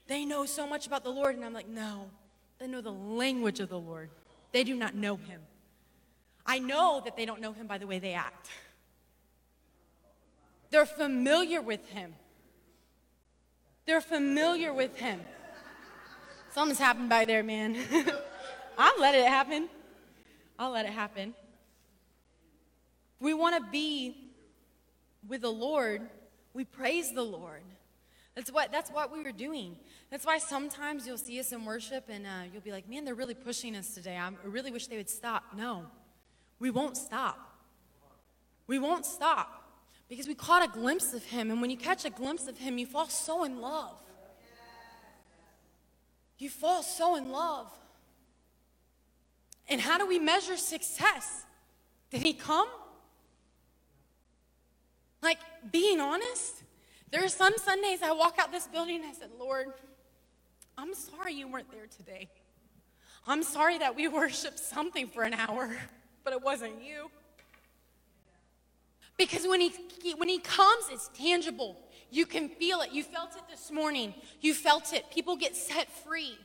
They 0.07 0.25
know 0.25 0.45
so 0.45 0.67
much 0.67 0.87
about 0.87 1.03
the 1.03 1.11
Lord. 1.11 1.35
And 1.35 1.45
I'm 1.45 1.55
like, 1.55 1.69
no, 1.69 2.11
they 2.59 2.67
know 2.67 2.83
the 2.83 2.93
language 2.93 3.59
of 3.59 3.71
the 3.71 3.79
Lord. 3.79 4.11
They 4.53 4.65
do 4.65 4.75
not 4.75 4.95
know 4.95 5.17
him. 5.17 5.41
I 6.45 6.59
know 6.59 7.01
that 7.05 7.17
they 7.17 7.25
don't 7.25 7.41
know 7.41 7.53
him 7.53 7.67
by 7.67 7.79
the 7.79 7.87
way 7.87 7.99
they 7.99 8.13
act. 8.13 8.49
They're 10.71 10.87
familiar 10.87 11.61
with 11.63 11.89
him. 11.89 12.15
They're 13.87 14.01
familiar 14.01 14.75
with 14.75 14.97
him. 14.97 15.21
Something's 16.57 16.79
happened 16.79 17.11
by 17.11 17.27
there, 17.27 17.43
man. 17.43 17.77
I'll 18.79 18.99
let 18.99 19.15
it 19.15 19.27
happen. 19.27 19.69
I'll 20.59 20.71
let 20.71 20.87
it 20.87 20.93
happen. 20.93 21.35
We 23.21 23.35
want 23.35 23.63
to 23.63 23.71
be 23.71 24.33
with 25.29 25.43
the 25.43 25.53
Lord. 25.53 26.01
We 26.55 26.65
praise 26.65 27.13
the 27.13 27.23
Lord. 27.23 27.61
That's 28.35 28.51
what, 28.51 28.73
that's 28.73 28.91
what 28.91 29.13
we 29.13 29.23
were 29.23 29.33
doing. 29.33 29.77
That's 30.11 30.25
why 30.25 30.39
sometimes 30.39 31.07
you'll 31.07 31.19
see 31.19 31.39
us 31.41 31.53
in 31.53 31.63
worship 31.67 32.05
and 32.09 32.25
uh, 32.25 32.45
you'll 32.51 32.63
be 32.63 32.73
like, 32.73 32.89
man, 32.89 33.05
they're 33.05 33.15
really 33.15 33.35
pushing 33.35 33.77
us 33.77 33.93
today. 33.93 34.17
I 34.17 34.31
really 34.43 34.71
wish 34.71 34.87
they 34.87 34.97
would 34.97 35.11
stop. 35.11 35.45
No, 35.55 35.85
we 36.59 36.71
won't 36.71 36.97
stop. 36.97 37.39
We 38.67 38.79
won't 38.79 39.05
stop 39.05 39.63
because 40.09 40.27
we 40.27 40.35
caught 40.35 40.65
a 40.65 40.73
glimpse 40.73 41.13
of 41.13 41.23
Him. 41.23 41.51
And 41.51 41.61
when 41.61 41.69
you 41.69 41.77
catch 41.77 42.07
a 42.07 42.11
glimpse 42.11 42.49
of 42.49 42.57
Him, 42.57 42.79
you 42.79 42.87
fall 42.87 43.09
so 43.09 43.45
in 43.45 43.61
love 43.61 44.01
you 46.39 46.51
fall 46.51 46.83
so 46.83 47.17
in 47.17 47.31
love. 47.31 47.71
And 49.69 49.81
how 49.81 49.99
do 49.99 50.07
we 50.07 50.19
measure 50.19 50.57
success? 50.57 51.45
Did 52.11 52.23
he 52.23 52.33
come? 52.33 52.69
Like, 55.23 55.39
being 55.73 56.01
honest, 56.01 56.63
there 57.11 57.25
are 57.25 57.29
some 57.29 57.55
Sundays 57.57 58.03
I 58.03 58.13
walk 58.13 58.37
out 58.39 58.53
this 58.53 58.67
building 58.67 58.97
and 58.97 59.07
I 59.07 59.13
said, 59.13 59.31
Lord, 59.39 59.73
I'm 60.79 60.95
sorry 60.95 61.33
you 61.33 61.49
weren't 61.49 61.71
there 61.71 61.87
today. 61.87 62.29
I'm 63.27 63.43
sorry 63.43 63.79
that 63.79 63.97
we 63.97 64.09
worshiped 64.23 64.59
something 64.59 65.09
for 65.09 65.23
an 65.23 65.35
hour, 65.35 65.75
but 66.23 66.33
it 66.33 66.43
wasn't 66.43 66.83
you. 66.83 67.11
Because 69.17 69.47
when 69.47 69.61
he, 69.61 69.73
when 70.17 70.29
he 70.29 70.39
comes, 70.39 70.85
it's 70.91 71.11
tangible. 71.15 71.79
You 72.11 72.27
can 72.27 72.49
feel 72.49 72.81
it. 72.81 72.93
You 72.93 73.03
felt 73.03 73.37
it 73.37 73.43
this 73.51 73.71
morning. 73.71 74.15
You 74.41 74.55
felt 74.55 74.93
it. 74.93 75.11
People 75.11 75.37
get 75.37 75.57
set 75.57 75.91
free. 76.05 76.39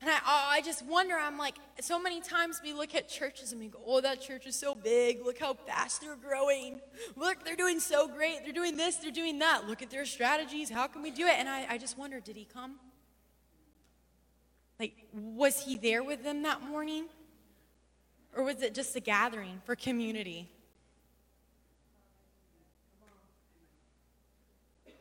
And 0.00 0.10
I, 0.10 0.16
oh, 0.18 0.46
I 0.50 0.60
just 0.60 0.84
wonder, 0.84 1.16
I'm 1.16 1.38
like, 1.38 1.56
so 1.80 1.98
many 1.98 2.20
times 2.20 2.60
we 2.62 2.72
look 2.72 2.94
at 2.94 3.08
churches 3.08 3.52
and 3.52 3.60
we 3.60 3.68
go, 3.68 3.80
oh, 3.84 4.00
that 4.02 4.20
church 4.20 4.46
is 4.46 4.54
so 4.54 4.74
big. 4.74 5.24
Look 5.24 5.38
how 5.38 5.54
fast 5.54 6.02
they're 6.02 6.16
growing. 6.16 6.80
Look, 7.16 7.44
they're 7.44 7.56
doing 7.56 7.80
so 7.80 8.06
great. 8.06 8.40
They're 8.44 8.52
doing 8.52 8.76
this, 8.76 8.96
they're 8.96 9.10
doing 9.10 9.38
that. 9.38 9.66
Look 9.66 9.82
at 9.82 9.90
their 9.90 10.04
strategies. 10.04 10.70
How 10.70 10.86
can 10.86 11.02
we 11.02 11.10
do 11.10 11.26
it? 11.26 11.34
And 11.38 11.48
I, 11.48 11.66
I 11.70 11.78
just 11.78 11.96
wonder, 11.96 12.20
did 12.20 12.36
he 12.36 12.44
come? 12.44 12.76
Like, 14.78 14.92
was 15.12 15.64
he 15.64 15.76
there 15.76 16.04
with 16.04 16.22
them 16.22 16.42
that 16.42 16.62
morning? 16.62 17.06
Or 18.36 18.44
was 18.44 18.60
it 18.60 18.74
just 18.74 18.94
a 18.96 19.00
gathering 19.00 19.62
for 19.64 19.74
community? 19.74 20.50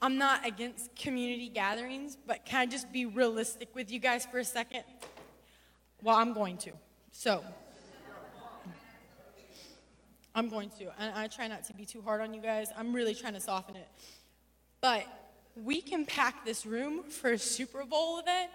I'm 0.05 0.19
not 0.19 0.45
against 0.45 0.95
community 0.95 1.49
gatherings, 1.49 2.15
but 2.27 2.45
can 2.45 2.59
I 2.59 2.67
just 2.67 2.93
be 2.93 3.07
realistic 3.07 3.73
with 3.73 3.89
you 3.89 3.97
guys 3.97 4.23
for 4.23 4.37
a 4.37 4.43
second? 4.43 4.83
Well, 6.03 6.15
I'm 6.15 6.31
going 6.31 6.59
to. 6.59 6.73
So, 7.11 7.43
I'm 10.35 10.47
going 10.47 10.69
to. 10.77 10.93
And 10.99 11.11
I 11.15 11.27
try 11.27 11.47
not 11.47 11.63
to 11.63 11.73
be 11.73 11.87
too 11.87 12.03
hard 12.03 12.21
on 12.21 12.35
you 12.35 12.39
guys. 12.39 12.67
I'm 12.77 12.93
really 12.93 13.15
trying 13.15 13.33
to 13.33 13.39
soften 13.39 13.75
it. 13.77 13.87
But 14.79 15.07
we 15.55 15.81
can 15.81 16.05
pack 16.05 16.45
this 16.45 16.67
room 16.67 17.01
for 17.09 17.31
a 17.31 17.39
Super 17.39 17.83
Bowl 17.83 18.19
event 18.19 18.51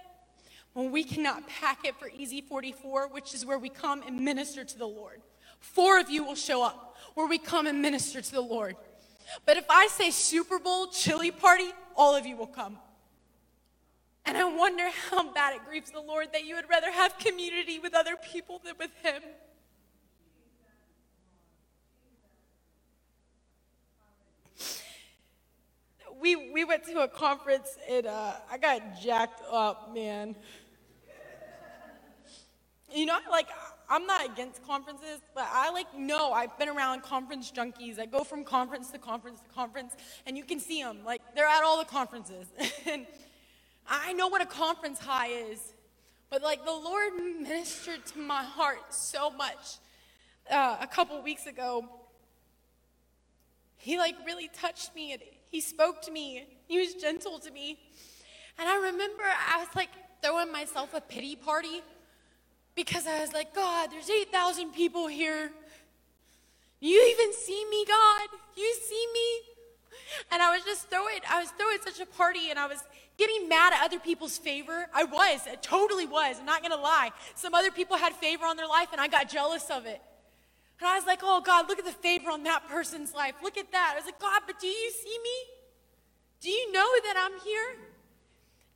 when 0.75 0.93
we 0.93 1.03
cannot 1.03 1.49
pack 1.49 1.85
it 1.85 1.99
for 1.99 2.09
Easy 2.17 2.43
44, 2.43 3.09
which 3.09 3.35
is 3.35 3.45
where 3.45 3.59
we 3.59 3.71
come 3.71 4.05
and 4.07 4.21
minister 4.21 4.63
to 4.63 4.79
the 4.79 4.87
Lord. 4.87 5.21
Four 5.59 5.99
of 5.99 6.11
you 6.11 6.23
will 6.23 6.37
show 6.37 6.63
up 6.63 6.97
where 7.15 7.27
we 7.27 7.39
come 7.39 7.67
and 7.67 7.83
minister 7.83 8.21
to 8.21 8.31
the 8.31 8.41
Lord. 8.41 8.77
But 9.47 9.57
if 9.57 9.65
I 9.71 9.87
say 9.89 10.11
Super 10.11 10.59
Bowl 10.59 10.89
chili 10.89 11.31
party, 11.31 11.71
all 11.97 12.15
of 12.15 12.27
you 12.27 12.37
will 12.37 12.47
come. 12.47 12.79
And 14.27 14.37
I 14.37 14.45
wonder 14.45 14.89
how 15.11 15.33
bad 15.33 15.55
it 15.55 15.61
grieves 15.67 15.91
the 15.91 16.01
Lord 16.01 16.29
that 16.33 16.45
you 16.45 16.55
would 16.55 16.69
rather 16.69 16.91
have 16.91 17.19
community 17.19 17.79
with 17.79 17.95
other 17.95 18.17
people 18.17 18.61
than 18.65 18.75
with 18.79 18.91
Him. 19.03 19.23
We, 26.21 26.37
we 26.53 26.65
went 26.65 26.85
to 26.85 27.01
a 27.01 27.09
conference 27.09 27.79
and 27.89 28.07
uh, 28.07 28.35
I 28.51 28.59
got 28.59 29.01
jacked 29.01 29.43
up, 29.51 29.95
man. 29.95 30.37
You 32.93 33.07
know, 33.07 33.19
like 33.31 33.47
I'm 33.93 34.07
not 34.07 34.25
against 34.25 34.65
conferences, 34.65 35.19
but 35.35 35.49
I 35.53 35.71
like 35.73 35.99
know 35.99 36.33
I've 36.33 36.57
been 36.59 36.69
around 36.69 37.03
conference 37.03 37.51
junkies 37.51 37.97
that 37.97 38.13
go 38.13 38.23
from 38.23 38.45
conference 38.45 38.93
to 38.93 38.99
conference 38.99 39.41
to 39.41 39.49
conference, 39.53 39.97
and 40.27 40.39
you 40.39 40.45
can 40.45 40.61
see 40.61 40.81
them. 40.81 40.99
Like, 41.05 41.21
they're 41.35 41.45
at 41.45 41.65
all 41.65 41.77
the 41.77 41.85
conferences. 41.85 42.47
and 42.87 43.05
I 43.89 44.13
know 44.13 44.29
what 44.29 44.41
a 44.41 44.47
conference 44.47 45.01
high 45.01 45.27
is, 45.27 45.75
but 46.31 46.41
like 46.41 46.65
the 46.65 46.71
Lord 46.71 47.15
ministered 47.15 48.07
to 48.07 48.21
my 48.21 48.45
heart 48.45 48.95
so 48.95 49.29
much 49.31 49.79
uh, 50.49 50.77
a 50.81 50.87
couple 50.87 51.21
weeks 51.23 51.47
ago. 51.47 51.85
He 53.77 53.99
like 53.99 54.15
really 54.25 54.49
touched 54.49 54.95
me 54.95 55.15
and 55.15 55.23
he 55.49 55.61
spoke 55.61 56.01
to 56.03 56.13
me. 56.13 56.47
He 56.69 56.79
was 56.79 56.95
gentle 56.95 57.41
to 57.41 57.51
me. 57.51 57.81
And 58.57 58.69
I 58.69 58.77
remember 58.77 59.25
I 59.25 59.59
was 59.59 59.69
like 59.75 59.89
throwing 60.23 60.53
myself 60.53 60.95
a 60.95 61.01
pity 61.01 61.35
party 61.35 61.83
because 62.75 63.07
I 63.07 63.21
was 63.21 63.33
like, 63.33 63.55
God, 63.55 63.91
there's 63.91 64.11
8,000 64.11 64.73
people 64.73 65.07
here. 65.07 65.51
You 66.81 67.15
even 67.17 67.35
see 67.35 67.65
me, 67.71 67.85
God? 67.87 68.29
You 68.57 68.75
see 68.83 69.07
me? 69.13 69.51
And 70.31 70.43
I 70.43 70.55
was 70.55 70.65
just 70.65 70.89
throwing, 70.89 71.21
I 71.29 71.41
was 71.41 71.51
throwing 71.51 71.79
such 71.85 72.01
a 72.01 72.07
party 72.07 72.51
and 72.51 72.59
I 72.59 72.67
was 72.67 72.83
getting 73.19 73.49
mad 73.49 73.73
at 73.73 73.85
other 73.85 73.99
people's 73.99 74.39
favor. 74.39 74.89
I 74.95 75.05
was, 75.05 75.41
I 75.47 75.57
totally 75.57 76.07
was, 76.07 76.37
I'm 76.41 76.47
not 76.47 76.63
gonna 76.63 76.77
lie. 76.77 77.11
Some 77.35 77.55
other 77.55 77.71
people 77.71 77.97
had 77.97 78.15
favor 78.15 78.45
on 78.47 78.57
their 78.57 78.67
life 78.67 78.89
and 78.93 79.01
I 79.01 79.09
got 79.09 79.29
jealous 79.29 79.69
of 79.71 79.87
it. 79.87 80.01
And 80.81 80.89
I 80.89 80.97
was 80.97 81.07
like, 81.07 81.21
oh 81.23 81.43
God, 81.43 81.69
look 81.69 81.79
at 81.79 81.85
the 81.85 81.93
favor 81.93 82.31
on 82.31 82.45
that 82.45 82.67
person's 82.69 83.15
life. 83.15 83.35
Look 83.43 83.59
at 83.59 83.71
that. 83.73 83.91
I 83.93 83.97
was 83.97 84.07
like, 84.07 84.19
God, 84.19 84.43
but 84.47 84.59
do 84.59 84.67
you 84.67 84.91
see 84.91 85.19
me? 85.23 85.37
Do 86.41 86.51
you 86.51 86.73
know 86.73 86.89
that 87.05 87.15
I'm 87.19 87.39
here? 87.45 87.77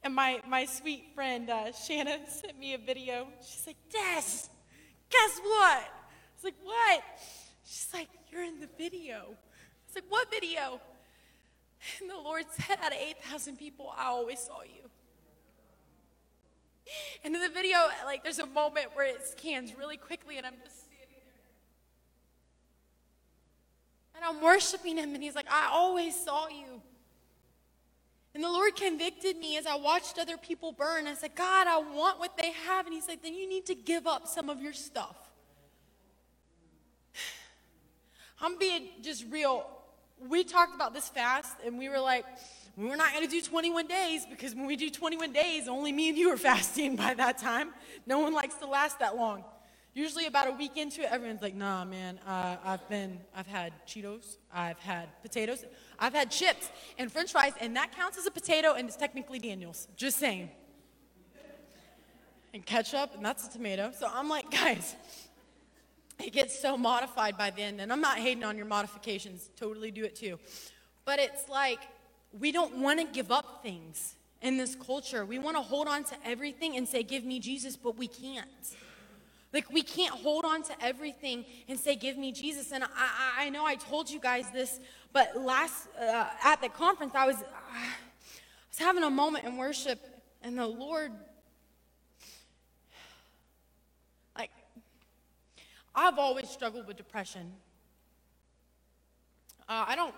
And 0.04 0.14
my, 0.14 0.38
my 0.46 0.66
sweet 0.66 1.06
friend, 1.14 1.48
uh, 1.48 1.72
Shanna, 1.72 2.18
sent 2.28 2.58
me 2.58 2.74
a 2.74 2.78
video. 2.78 3.26
She's 3.40 3.66
like, 3.66 3.76
Des, 3.90 4.48
guess 5.10 5.40
what? 5.42 5.82
I 5.82 6.36
was 6.36 6.44
like, 6.44 6.54
what? 6.62 7.02
She's 7.64 7.88
like, 7.94 8.08
you're 8.30 8.44
in 8.44 8.60
the 8.60 8.68
video. 8.76 9.16
I 9.16 9.28
was 9.28 9.94
like, 9.94 10.04
what 10.10 10.30
video? 10.30 10.78
And 12.00 12.10
the 12.10 12.16
Lord 12.16 12.44
said, 12.50 12.78
out 12.82 12.92
of 12.92 12.98
8,000 12.98 13.58
people, 13.58 13.94
I 13.96 14.06
always 14.06 14.40
saw 14.40 14.62
you. 14.62 14.90
And 17.24 17.34
in 17.34 17.40
the 17.40 17.48
video, 17.48 17.78
like, 18.04 18.22
there's 18.22 18.38
a 18.38 18.46
moment 18.46 18.88
where 18.92 19.06
it 19.06 19.26
scans 19.26 19.74
really 19.74 19.96
quickly, 19.96 20.36
and 20.36 20.46
I'm 20.46 20.56
just 20.62 20.80
standing 20.80 21.16
there. 24.14 24.16
And 24.16 24.24
I'm 24.24 24.44
worshiping 24.44 24.98
him, 24.98 25.14
and 25.14 25.22
he's 25.22 25.34
like, 25.34 25.50
I 25.50 25.70
always 25.72 26.14
saw 26.14 26.48
you. 26.48 26.82
And 28.34 28.42
the 28.42 28.50
Lord 28.50 28.74
convicted 28.74 29.36
me 29.36 29.56
as 29.56 29.66
I 29.66 29.76
watched 29.76 30.18
other 30.18 30.36
people 30.36 30.72
burn. 30.72 31.06
I 31.06 31.14
said, 31.14 31.36
God, 31.36 31.68
I 31.68 31.78
want 31.78 32.18
what 32.18 32.36
they 32.36 32.50
have. 32.66 32.86
And 32.86 32.94
He's 32.94 33.06
like, 33.06 33.22
then 33.22 33.34
you 33.34 33.48
need 33.48 33.66
to 33.66 33.74
give 33.74 34.08
up 34.08 34.26
some 34.26 34.50
of 34.50 34.60
your 34.60 34.72
stuff. 34.72 35.16
I'm 38.40 38.58
being 38.58 38.88
just 39.02 39.24
real. 39.30 39.66
We 40.28 40.42
talked 40.42 40.74
about 40.74 40.94
this 40.94 41.08
fast, 41.08 41.54
and 41.64 41.78
we 41.78 41.88
were 41.88 42.00
like, 42.00 42.24
we're 42.76 42.96
not 42.96 43.12
going 43.12 43.24
to 43.24 43.30
do 43.30 43.40
21 43.40 43.86
days 43.86 44.26
because 44.28 44.52
when 44.52 44.66
we 44.66 44.74
do 44.74 44.90
21 44.90 45.32
days, 45.32 45.68
only 45.68 45.92
me 45.92 46.08
and 46.08 46.18
you 46.18 46.30
are 46.30 46.36
fasting 46.50 46.96
by 46.96 47.14
that 47.14 47.38
time. 47.38 47.70
No 48.04 48.18
one 48.18 48.34
likes 48.34 48.56
to 48.56 48.66
last 48.66 48.98
that 48.98 49.16
long. 49.16 49.44
Usually, 49.94 50.26
about 50.26 50.48
a 50.48 50.50
week 50.50 50.76
into 50.76 51.02
it, 51.02 51.08
everyone's 51.12 51.40
like, 51.40 51.54
nah, 51.54 51.84
man, 51.84 52.18
uh, 52.26 52.56
I've 52.64 52.88
been, 52.88 53.20
I've 53.34 53.46
had 53.46 53.72
Cheetos, 53.86 54.38
I've 54.52 54.78
had 54.80 55.08
potatoes. 55.22 55.64
I've 56.00 56.12
had 56.12 56.32
chips 56.32 56.68
and 56.98 57.12
french 57.12 57.30
fries, 57.30 57.52
and 57.60 57.76
that 57.76 57.94
counts 57.96 58.18
as 58.18 58.26
a 58.26 58.30
potato, 58.32 58.74
and 58.74 58.88
it's 58.88 58.96
technically 58.96 59.38
Daniel's. 59.38 59.86
Just 59.96 60.18
saying. 60.18 60.50
And 62.52 62.66
ketchup, 62.66 63.14
and 63.14 63.24
that's 63.24 63.46
a 63.46 63.52
tomato. 63.52 63.92
So 63.96 64.08
I'm 64.12 64.28
like, 64.28 64.50
guys, 64.62 64.96
it 66.18 66.32
gets 66.32 66.58
so 66.58 66.76
modified 66.76 67.38
by 67.38 67.50
then, 67.50 67.78
and 67.78 67.92
I'm 67.92 68.00
not 68.00 68.18
hating 68.18 68.42
on 68.42 68.56
your 68.56 68.66
modifications, 68.66 69.48
totally 69.56 69.92
do 69.92 70.04
it 70.04 70.16
too. 70.16 70.40
But 71.04 71.20
it's 71.20 71.48
like, 71.48 71.80
we 72.36 72.50
don't 72.50 72.78
want 72.78 72.98
to 72.98 73.06
give 73.06 73.30
up 73.30 73.62
things 73.62 74.16
in 74.42 74.56
this 74.56 74.74
culture. 74.74 75.24
We 75.24 75.38
want 75.38 75.56
to 75.56 75.62
hold 75.62 75.86
on 75.86 76.02
to 76.04 76.16
everything 76.24 76.76
and 76.76 76.88
say, 76.88 77.04
Give 77.04 77.24
me 77.24 77.38
Jesus, 77.38 77.76
but 77.76 77.96
we 77.96 78.08
can't. 78.08 78.48
Like, 79.54 79.70
we 79.70 79.82
can't 79.82 80.12
hold 80.12 80.44
on 80.44 80.64
to 80.64 80.72
everything 80.84 81.44
and 81.68 81.78
say, 81.78 81.94
Give 81.94 82.18
me 82.18 82.32
Jesus. 82.32 82.72
And 82.72 82.82
I, 82.82 83.44
I 83.44 83.50
know 83.50 83.64
I 83.64 83.76
told 83.76 84.10
you 84.10 84.18
guys 84.18 84.50
this, 84.50 84.80
but 85.12 85.36
last, 85.40 85.86
uh, 85.96 86.26
at 86.42 86.60
the 86.60 86.68
conference, 86.68 87.12
I 87.14 87.24
was, 87.24 87.36
uh, 87.36 87.46
I 87.72 87.86
was 88.68 88.78
having 88.78 89.04
a 89.04 89.10
moment 89.10 89.44
in 89.44 89.56
worship, 89.56 90.00
and 90.42 90.58
the 90.58 90.66
Lord, 90.66 91.12
like, 94.36 94.50
I've 95.94 96.18
always 96.18 96.50
struggled 96.50 96.88
with 96.88 96.96
depression. 96.96 97.52
Uh, 99.68 99.84
I 99.86 99.94
don't, 99.94 100.14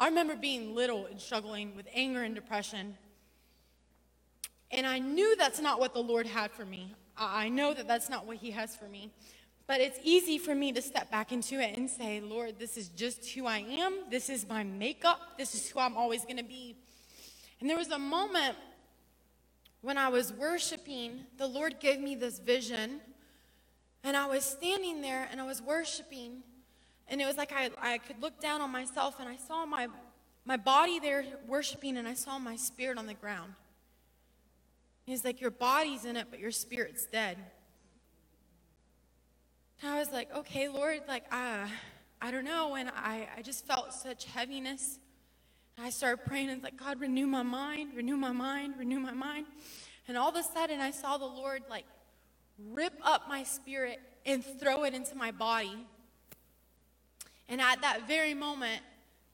I 0.00 0.08
remember 0.08 0.34
being 0.34 0.74
little 0.74 1.04
and 1.04 1.20
struggling 1.20 1.76
with 1.76 1.86
anger 1.92 2.22
and 2.22 2.34
depression. 2.34 2.96
And 4.70 4.86
I 4.86 4.98
knew 4.98 5.36
that's 5.36 5.60
not 5.60 5.78
what 5.78 5.92
the 5.92 6.02
Lord 6.02 6.26
had 6.26 6.52
for 6.52 6.64
me. 6.64 6.94
I 7.18 7.48
know 7.48 7.74
that 7.74 7.88
that's 7.88 8.08
not 8.08 8.26
what 8.26 8.36
He 8.36 8.50
has 8.52 8.76
for 8.76 8.86
me. 8.86 9.10
But 9.66 9.82
it's 9.82 9.98
easy 10.02 10.38
for 10.38 10.54
me 10.54 10.72
to 10.72 10.80
step 10.80 11.10
back 11.10 11.30
into 11.30 11.60
it 11.60 11.76
and 11.76 11.90
say, 11.90 12.20
Lord, 12.20 12.58
this 12.58 12.78
is 12.78 12.88
just 12.88 13.28
who 13.30 13.46
I 13.46 13.58
am. 13.58 13.98
This 14.10 14.30
is 14.30 14.48
my 14.48 14.64
makeup. 14.64 15.20
This 15.36 15.54
is 15.54 15.68
who 15.68 15.78
I'm 15.78 15.94
always 15.94 16.22
going 16.22 16.38
to 16.38 16.42
be. 16.42 16.74
And 17.60 17.68
there 17.68 17.76
was 17.76 17.90
a 17.90 17.98
moment 17.98 18.56
when 19.82 19.98
I 19.98 20.08
was 20.08 20.32
worshiping, 20.32 21.20
the 21.36 21.46
Lord 21.46 21.80
gave 21.80 22.00
me 22.00 22.14
this 22.14 22.38
vision. 22.38 23.00
And 24.02 24.16
I 24.16 24.26
was 24.26 24.42
standing 24.42 25.02
there 25.02 25.28
and 25.30 25.38
I 25.38 25.44
was 25.44 25.60
worshiping. 25.60 26.42
And 27.06 27.20
it 27.20 27.26
was 27.26 27.36
like 27.36 27.52
I, 27.52 27.70
I 27.78 27.98
could 27.98 28.22
look 28.22 28.40
down 28.40 28.62
on 28.62 28.70
myself 28.70 29.16
and 29.20 29.28
I 29.28 29.36
saw 29.36 29.66
my, 29.66 29.88
my 30.46 30.56
body 30.56 30.98
there 30.98 31.24
worshiping 31.46 31.98
and 31.98 32.08
I 32.08 32.14
saw 32.14 32.38
my 32.38 32.56
spirit 32.56 32.96
on 32.96 33.06
the 33.06 33.14
ground. 33.14 33.52
He's 35.08 35.24
like, 35.24 35.40
Your 35.40 35.50
body's 35.50 36.04
in 36.04 36.16
it, 36.16 36.26
but 36.30 36.38
your 36.38 36.50
spirit's 36.50 37.06
dead. 37.06 37.38
And 39.80 39.90
I 39.90 39.98
was 39.98 40.12
like, 40.12 40.34
Okay, 40.36 40.68
Lord, 40.68 41.00
like, 41.08 41.24
uh, 41.32 41.66
I 42.20 42.30
don't 42.30 42.44
know. 42.44 42.74
And 42.74 42.90
I, 42.90 43.26
I 43.34 43.40
just 43.40 43.66
felt 43.66 43.94
such 43.94 44.26
heaviness. 44.26 44.98
And 45.78 45.86
I 45.86 45.90
started 45.90 46.26
praying 46.26 46.50
and 46.50 46.62
like, 46.62 46.76
God, 46.76 47.00
renew 47.00 47.26
my 47.26 47.42
mind, 47.42 47.92
renew 47.94 48.18
my 48.18 48.32
mind, 48.32 48.74
renew 48.78 49.00
my 49.00 49.12
mind. 49.12 49.46
And 50.08 50.18
all 50.18 50.28
of 50.28 50.36
a 50.36 50.42
sudden, 50.42 50.80
I 50.80 50.90
saw 50.90 51.16
the 51.16 51.24
Lord 51.24 51.62
like 51.70 51.84
rip 52.58 52.94
up 53.02 53.28
my 53.28 53.44
spirit 53.44 54.00
and 54.26 54.44
throw 54.44 54.84
it 54.84 54.92
into 54.92 55.14
my 55.14 55.30
body. 55.30 55.86
And 57.48 57.62
at 57.62 57.80
that 57.80 58.06
very 58.06 58.34
moment, 58.34 58.82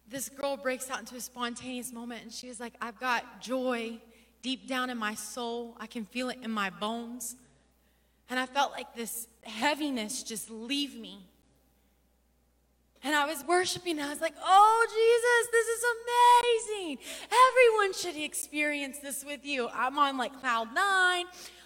this 0.09 0.29
girl 0.29 0.57
breaks 0.57 0.89
out 0.89 1.01
into 1.01 1.17
a 1.17 1.21
spontaneous 1.21 1.93
moment 1.93 2.23
and 2.23 2.33
she 2.33 2.47
was 2.47 2.61
like, 2.61 2.75
I've 2.81 3.01
got 3.01 3.41
joy 3.41 3.99
deep 4.45 4.69
down 4.69 4.91
in 4.91 4.99
my 4.99 5.15
soul. 5.15 5.75
I 5.81 5.87
can 5.87 6.05
feel 6.05 6.29
it 6.29 6.39
in 6.43 6.51
my 6.51 6.69
bones. 6.69 7.35
And 8.29 8.39
I 8.39 8.45
felt 8.45 8.73
like 8.73 8.95
this 8.95 9.27
heaviness 9.43 10.23
just 10.23 10.51
leave 10.51 10.95
me. 10.95 11.19
And 13.03 13.15
I 13.15 13.27
was 13.27 13.43
worshiping. 13.49 13.99
I 13.99 14.11
was 14.11 14.21
like, 14.21 14.35
oh, 14.43 14.87
Jesus, 14.87 15.51
this 15.51 15.67
is 15.67 15.85
amazing. 16.77 16.99
Everyone 17.49 17.93
should 17.95 18.23
experience 18.23 18.99
this 18.99 19.25
with 19.25 19.45
you. 19.47 19.69
I'm 19.73 19.99
on 19.99 20.19
like 20.19 20.39
cloud 20.41 20.75
nine. 20.75 21.25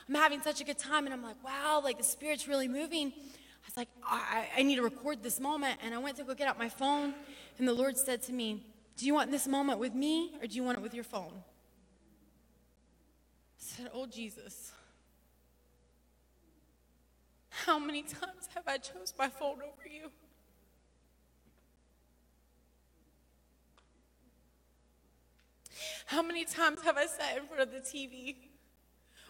I'm 0.09 0.15
having 0.15 0.41
such 0.41 0.61
a 0.61 0.65
good 0.65 0.79
time. 0.79 1.05
And 1.05 1.13
I'm 1.13 1.23
like, 1.23 1.43
wow, 1.45 1.81
like 1.83 1.99
the 1.99 2.05
Spirit's 2.05 2.47
really 2.47 2.69
moving. 2.69 3.09
I 3.09 3.67
was 3.67 3.77
like, 3.77 3.89
I, 4.05 4.47
I 4.57 4.63
need 4.63 4.77
to 4.77 4.83
record 4.83 5.23
this 5.25 5.41
moment. 5.41 5.81
And 5.85 5.95
I 5.95 5.99
went 5.99 6.17
to 6.19 6.25
go 6.25 6.33
get 6.33 6.47
out 6.47 6.59
my 6.59 6.69
phone. 6.69 7.13
And 7.59 7.67
the 7.67 7.75
Lord 7.75 7.97
said 7.99 8.23
to 8.23 8.33
me, 8.33 8.63
Do 8.97 9.05
you 9.05 9.15
want 9.15 9.33
this 9.33 9.49
moment 9.49 9.81
with 9.81 9.95
me 9.95 10.33
or 10.41 10.47
do 10.47 10.55
you 10.55 10.63
want 10.63 10.79
it 10.79 10.81
with 10.81 10.95
your 10.95 11.05
phone? 11.05 11.43
Said, 13.79 13.91
Oh, 13.95 14.07
Jesus, 14.07 14.73
how 17.49 17.79
many 17.79 18.03
times 18.03 18.49
have 18.55 18.65
I 18.67 18.79
chose 18.79 19.15
my 19.17 19.29
phone 19.29 19.59
over 19.63 19.89
you? 19.89 20.11
How 26.07 26.23
many 26.23 26.45
times 26.45 26.83
have 26.83 26.97
I 26.97 27.07
sat 27.07 27.37
in 27.37 27.47
front 27.47 27.63
of 27.63 27.71
the 27.71 27.79
TV 27.79 28.35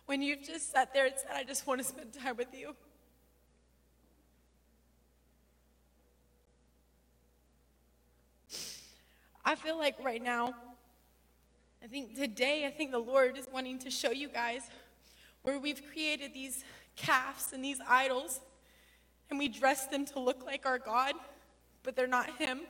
when 0.06 0.22
you've 0.22 0.42
just 0.42 0.72
sat 0.72 0.94
there 0.94 1.06
and 1.06 1.14
said, 1.16 1.32
I 1.34 1.44
just 1.44 1.66
want 1.66 1.80
to 1.80 1.84
spend 1.84 2.14
time 2.14 2.37
with 2.38 2.54
you? 2.54 2.74
I 9.44 9.56
feel 9.56 9.76
like 9.76 9.96
right 10.02 10.22
now, 10.22 10.54
I 11.82 11.86
think 11.86 12.16
today, 12.16 12.66
I 12.66 12.70
think 12.70 12.90
the 12.90 12.98
Lord 12.98 13.38
is 13.38 13.46
wanting 13.52 13.78
to 13.80 13.90
show 13.90 14.10
you 14.10 14.28
guys 14.28 14.62
where 15.42 15.58
we've 15.58 15.82
created 15.92 16.34
these 16.34 16.64
calves 16.96 17.52
and 17.52 17.64
these 17.64 17.78
idols, 17.88 18.40
and 19.30 19.38
we 19.38 19.48
dress 19.48 19.86
them 19.86 20.04
to 20.06 20.18
look 20.18 20.44
like 20.44 20.66
our 20.66 20.78
God, 20.78 21.14
but 21.84 21.94
they're 21.94 22.06
not 22.08 22.28
Him. 22.38 22.60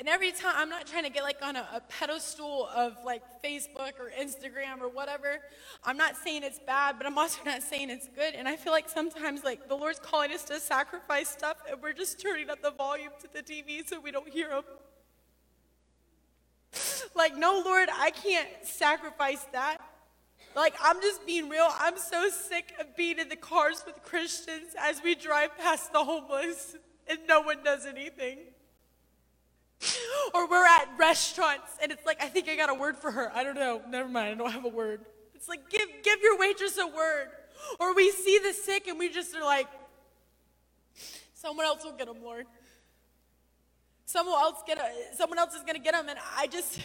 And 0.00 0.08
every 0.08 0.32
time, 0.32 0.54
I'm 0.56 0.70
not 0.70 0.86
trying 0.86 1.04
to 1.04 1.10
get 1.10 1.22
like 1.24 1.42
on 1.42 1.56
a, 1.56 1.68
a, 1.74 1.80
pedestal 1.82 2.70
of 2.74 2.96
like 3.04 3.22
Facebook 3.44 4.00
or 4.00 4.10
Instagram 4.18 4.80
or 4.80 4.88
whatever. 4.88 5.40
I'm 5.84 5.98
not 5.98 6.16
saying 6.16 6.42
it's 6.42 6.58
bad, 6.58 6.96
but 6.96 7.06
I'm 7.06 7.18
also 7.18 7.44
not 7.44 7.62
saying 7.62 7.90
it's 7.90 8.08
good. 8.08 8.34
And 8.34 8.48
I 8.48 8.56
feel 8.56 8.72
like 8.72 8.88
sometimes 8.88 9.44
like 9.44 9.68
the 9.68 9.74
Lord's 9.74 9.98
calling 9.98 10.32
us 10.32 10.42
to 10.44 10.58
sacrifice 10.58 11.28
stuff 11.28 11.58
and 11.70 11.82
we're 11.82 11.92
just 11.92 12.18
turning 12.18 12.48
up 12.48 12.62
the 12.62 12.70
volume 12.70 13.12
to 13.20 13.28
the 13.30 13.42
TV 13.42 13.86
so 13.86 14.00
we 14.00 14.10
don't 14.10 14.30
hear 14.30 14.50
Him. 14.50 14.62
Like, 17.14 17.36
no, 17.36 17.62
Lord, 17.64 17.88
I 17.92 18.10
can't 18.10 18.48
sacrifice 18.62 19.44
that. 19.52 19.78
Like, 20.56 20.74
I'm 20.82 21.00
just 21.00 21.24
being 21.26 21.48
real. 21.48 21.68
I'm 21.78 21.96
so 21.96 22.28
sick 22.28 22.72
of 22.80 22.96
being 22.96 23.18
in 23.18 23.28
the 23.28 23.36
cars 23.36 23.84
with 23.86 24.02
Christians 24.02 24.74
as 24.78 25.02
we 25.02 25.14
drive 25.14 25.56
past 25.58 25.92
the 25.92 26.02
homeless 26.02 26.76
and 27.08 27.18
no 27.28 27.40
one 27.40 27.62
does 27.62 27.86
anything. 27.86 28.38
or 30.34 30.48
we're 30.48 30.66
at 30.66 30.88
restaurants 30.98 31.76
and 31.82 31.90
it's 31.92 32.04
like, 32.04 32.22
I 32.22 32.26
think 32.26 32.48
I 32.48 32.56
got 32.56 32.68
a 32.68 32.74
word 32.74 32.96
for 32.96 33.10
her. 33.10 33.32
I 33.34 33.44
don't 33.44 33.54
know. 33.54 33.82
Never 33.88 34.08
mind. 34.08 34.32
I 34.32 34.34
don't 34.34 34.52
have 34.52 34.64
a 34.64 34.68
word. 34.68 35.00
It's 35.34 35.48
like, 35.48 35.70
give, 35.70 35.88
give 36.02 36.20
your 36.20 36.38
waitress 36.38 36.76
a 36.78 36.86
word. 36.86 37.28
Or 37.78 37.94
we 37.94 38.10
see 38.10 38.38
the 38.38 38.52
sick 38.52 38.88
and 38.88 38.98
we 38.98 39.08
just 39.08 39.34
are 39.34 39.44
like, 39.44 39.68
someone 41.34 41.66
else 41.66 41.84
will 41.84 41.92
get 41.92 42.06
them, 42.06 42.22
Lord. 42.22 42.46
Someone 44.04 44.34
else 44.40 44.62
get 44.66 44.78
a, 44.78 45.16
someone 45.16 45.38
else 45.38 45.54
is 45.54 45.62
going 45.62 45.76
to 45.76 45.80
get 45.80 45.94
them. 45.94 46.08
And 46.08 46.18
I 46.36 46.46
just, 46.48 46.80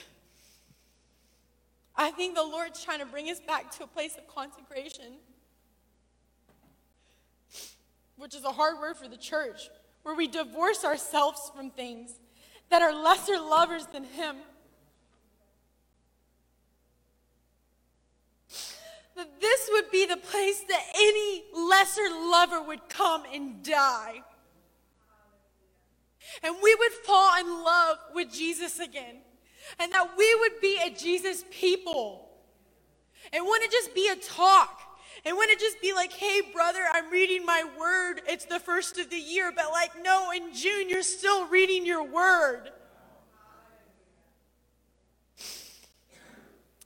I 1.97 2.11
think 2.11 2.35
the 2.35 2.43
Lord's 2.43 2.83
trying 2.83 2.99
to 2.99 3.05
bring 3.05 3.29
us 3.29 3.39
back 3.39 3.71
to 3.77 3.83
a 3.83 3.87
place 3.87 4.15
of 4.17 4.27
consecration, 4.27 5.13
which 8.17 8.35
is 8.35 8.43
a 8.43 8.51
hard 8.51 8.79
word 8.79 8.97
for 8.97 9.07
the 9.07 9.17
church, 9.17 9.69
where 10.03 10.15
we 10.15 10.27
divorce 10.27 10.83
ourselves 10.83 11.51
from 11.55 11.71
things 11.71 12.19
that 12.69 12.81
are 12.81 12.93
lesser 12.93 13.39
lovers 13.39 13.85
than 13.87 14.03
him. 14.03 14.35
That 19.15 19.39
this 19.39 19.69
would 19.71 19.89
be 19.91 20.05
the 20.05 20.17
place 20.17 20.61
that 20.67 20.83
any 20.93 21.43
lesser 21.53 22.09
lover 22.11 22.61
would 22.61 22.89
come 22.89 23.23
and 23.33 23.63
die. 23.63 24.21
And 26.43 26.55
we 26.61 26.75
would 26.75 26.91
fall 26.91 27.39
in 27.39 27.47
love 27.63 27.97
with 28.13 28.33
Jesus 28.33 28.79
again. 28.79 29.21
And 29.79 29.91
that 29.93 30.17
we 30.17 30.35
would 30.35 30.61
be 30.61 30.79
a 30.85 30.89
Jesus 30.89 31.43
people. 31.51 32.29
It 33.33 33.43
wouldn't 33.43 33.71
just 33.71 33.93
be 33.93 34.09
a 34.09 34.15
talk. 34.15 34.81
It 35.23 35.35
wouldn't 35.35 35.59
just 35.59 35.81
be 35.81 35.93
like, 35.93 36.13
hey, 36.13 36.41
brother, 36.53 36.81
I'm 36.93 37.09
reading 37.09 37.45
my 37.45 37.63
word. 37.79 38.21
It's 38.27 38.45
the 38.45 38.59
first 38.59 38.99
of 38.99 39.09
the 39.09 39.17
year. 39.17 39.51
But 39.55 39.71
like, 39.71 39.91
no, 40.03 40.31
in 40.31 40.53
June, 40.53 40.87
you're 40.89 41.01
still 41.01 41.47
reading 41.47 41.85
your 41.85 42.03
word. 42.03 42.69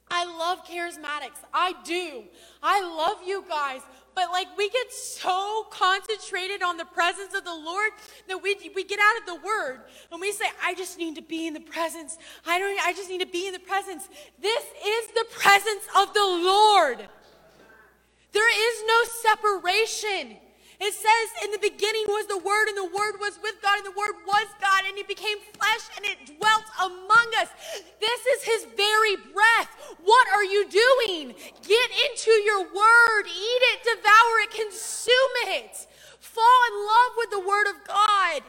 I 0.10 0.26
love 0.26 0.66
charismatics. 0.66 1.40
I 1.54 1.74
do. 1.84 2.24
I 2.64 2.82
love 2.82 3.18
you 3.26 3.44
guys. 3.48 3.82
But 4.16 4.32
like 4.32 4.48
we 4.58 4.70
get 4.70 4.92
so 4.92 5.66
concentrated 5.70 6.62
on 6.62 6.78
the 6.78 6.86
presence 6.86 7.34
of 7.34 7.46
the 7.46 7.54
Lord 7.54 7.92
that 8.28 8.42
we, 8.42 8.56
we 8.76 8.84
get 8.84 9.00
out 9.00 9.22
of 9.22 9.26
the 9.26 9.46
word 9.46 9.82
and 10.12 10.20
we 10.20 10.32
say, 10.32 10.46
I 10.64 10.74
just 10.74 10.98
need 10.98 11.16
to 11.16 11.22
be 11.22 11.48
in 11.48 11.54
the 11.54 11.60
presence. 11.60 12.18
I 12.46 12.60
don't 12.60 12.80
I 12.86 12.94
just 12.94 13.10
need 13.10 13.22
to 13.22 13.28
be 13.28 13.48
in 13.48 13.54
the 13.54 13.60
presence. 13.60 14.08
This 14.42 14.64
is 14.64 15.08
the 15.08 15.26
presence 15.32 15.86
of 15.98 16.14
the 16.14 16.26
Lord. 16.26 17.08
There 18.32 18.72
is 18.72 18.84
no 18.88 19.04
separation. 19.34 20.38
It 20.80 20.94
says 20.94 21.28
in 21.46 21.52
the 21.52 21.60
beginning 21.60 22.06
was 22.08 22.28
the 22.28 22.38
Word, 22.40 22.68
and 22.70 22.78
the 22.78 22.92
Word 22.92 23.18
was 23.20 23.40
with 23.44 23.62
God, 23.62 23.78
and 23.80 23.88
the 23.88 23.98
Word 23.98 24.16
was 24.28 24.48
God, 24.62 24.84
and 24.88 24.98
He 24.98 25.04
became 25.04 25.38
flesh, 25.58 25.86
and 25.98 26.06
it 26.06 26.38
dwelt 26.38 26.66
among 26.84 27.28
us. 27.42 27.50
This 28.00 28.22
is 28.38 28.44
His 28.44 28.62
very 28.78 29.18
breath. 29.34 29.72
What 30.04 30.28
are 30.34 30.46
you 30.46 30.68
doing? 30.70 31.36
Get 31.64 31.90
into 32.12 32.32
your 32.46 32.64
Word, 32.64 33.26
eat 33.28 33.64
it, 33.74 33.80
devour 33.84 34.36
it, 34.46 34.52
consume 34.52 35.36
it. 35.56 35.88
Fall 36.20 36.62
in 36.72 36.76
love 36.86 37.12
with 37.18 37.32
the 37.32 37.42
Word 37.42 37.68
of 37.68 37.78
God. 37.88 38.44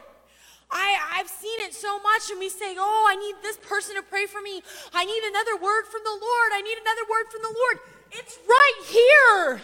I, 0.71 1.19
I've 1.19 1.29
seen 1.29 1.59
it 1.61 1.73
so 1.73 1.99
much, 2.01 2.31
and 2.31 2.39
we 2.39 2.49
say, 2.49 2.75
Oh, 2.79 3.07
I 3.09 3.15
need 3.17 3.35
this 3.43 3.57
person 3.57 3.95
to 3.95 4.03
pray 4.03 4.25
for 4.27 4.41
me. 4.41 4.63
I 4.93 5.05
need 5.05 5.23
another 5.25 5.57
word 5.57 5.85
from 5.87 6.01
the 6.03 6.11
Lord. 6.11 6.49
I 6.53 6.61
need 6.61 6.77
another 6.81 7.05
word 7.09 7.27
from 7.31 7.41
the 7.43 7.55
Lord. 7.55 7.79
It's 8.13 8.39
right 8.47 8.79
here. 8.87 9.61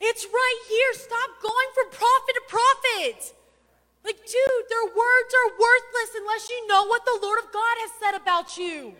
It's 0.00 0.24
right 0.24 0.60
here. 0.68 0.92
Stop 0.94 1.30
going 1.42 1.68
from 1.74 1.90
prophet 1.90 2.34
to 2.34 2.42
prophet. 2.48 3.34
Like, 4.04 4.16
dude, 4.16 4.64
their 4.70 4.84
words 4.84 5.32
are 5.36 5.50
worthless 5.60 6.10
unless 6.16 6.48
you 6.48 6.66
know 6.66 6.86
what 6.86 7.04
the 7.04 7.18
Lord 7.22 7.38
of 7.38 7.52
God 7.52 7.76
has 7.78 7.90
said 8.00 8.16
about 8.16 8.56
you. 8.56 8.94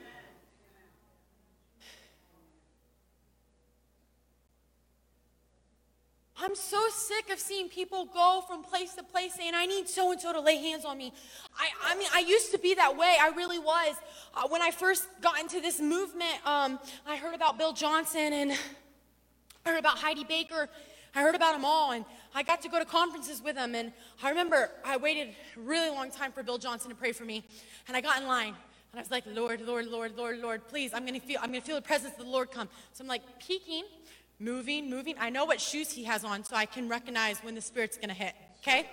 I'm 6.42 6.54
so 6.54 6.80
sick 6.88 7.30
of 7.30 7.38
seeing 7.38 7.68
people 7.68 8.06
go 8.06 8.42
from 8.46 8.62
place 8.62 8.94
to 8.94 9.02
place 9.02 9.34
saying, 9.34 9.52
I 9.54 9.66
need 9.66 9.88
so 9.88 10.10
and 10.10 10.18
so 10.18 10.32
to 10.32 10.40
lay 10.40 10.56
hands 10.56 10.86
on 10.86 10.96
me. 10.96 11.12
I, 11.58 11.92
I 11.92 11.96
mean, 11.96 12.08
I 12.14 12.20
used 12.20 12.50
to 12.52 12.58
be 12.58 12.74
that 12.74 12.96
way. 12.96 13.16
I 13.20 13.28
really 13.28 13.58
was. 13.58 13.94
Uh, 14.34 14.48
when 14.48 14.62
I 14.62 14.70
first 14.70 15.06
got 15.20 15.38
into 15.38 15.60
this 15.60 15.80
movement, 15.80 16.34
um, 16.46 16.78
I 17.06 17.16
heard 17.16 17.34
about 17.34 17.58
Bill 17.58 17.74
Johnson 17.74 18.32
and 18.32 18.52
I 18.52 19.70
heard 19.70 19.78
about 19.78 19.98
Heidi 19.98 20.24
Baker. 20.24 20.70
I 21.14 21.22
heard 21.22 21.34
about 21.34 21.54
them 21.54 21.64
all, 21.64 21.92
and 21.92 22.04
I 22.34 22.42
got 22.42 22.62
to 22.62 22.68
go 22.68 22.78
to 22.78 22.84
conferences 22.84 23.42
with 23.42 23.56
them. 23.56 23.74
And 23.74 23.92
I 24.22 24.28
remember 24.28 24.70
I 24.84 24.96
waited 24.96 25.28
a 25.56 25.60
really 25.60 25.90
long 25.90 26.10
time 26.10 26.32
for 26.32 26.42
Bill 26.42 26.58
Johnson 26.58 26.90
to 26.90 26.96
pray 26.96 27.12
for 27.12 27.24
me, 27.24 27.44
and 27.88 27.96
I 27.96 28.00
got 28.00 28.20
in 28.20 28.28
line. 28.28 28.54
And 28.92 28.98
I 28.98 29.02
was 29.02 29.10
like, 29.10 29.24
Lord, 29.26 29.60
Lord, 29.60 29.86
Lord, 29.86 30.16
Lord, 30.16 30.38
Lord, 30.38 30.68
please, 30.68 30.92
I'm 30.92 31.06
gonna 31.06 31.20
feel, 31.20 31.38
I'm 31.40 31.50
gonna 31.50 31.60
feel 31.60 31.76
the 31.76 31.82
presence 31.82 32.14
of 32.18 32.24
the 32.24 32.30
Lord 32.30 32.50
come. 32.50 32.68
So 32.92 33.02
I'm 33.02 33.08
like 33.08 33.22
peeking, 33.38 33.84
moving, 34.40 34.90
moving. 34.90 35.14
I 35.18 35.30
know 35.30 35.44
what 35.44 35.60
shoes 35.60 35.92
he 35.92 36.04
has 36.04 36.24
on, 36.24 36.44
so 36.44 36.56
I 36.56 36.66
can 36.66 36.88
recognize 36.88 37.38
when 37.40 37.54
the 37.54 37.60
Spirit's 37.60 37.96
to 37.96 38.12
hit, 38.12 38.34
okay? 38.62 38.88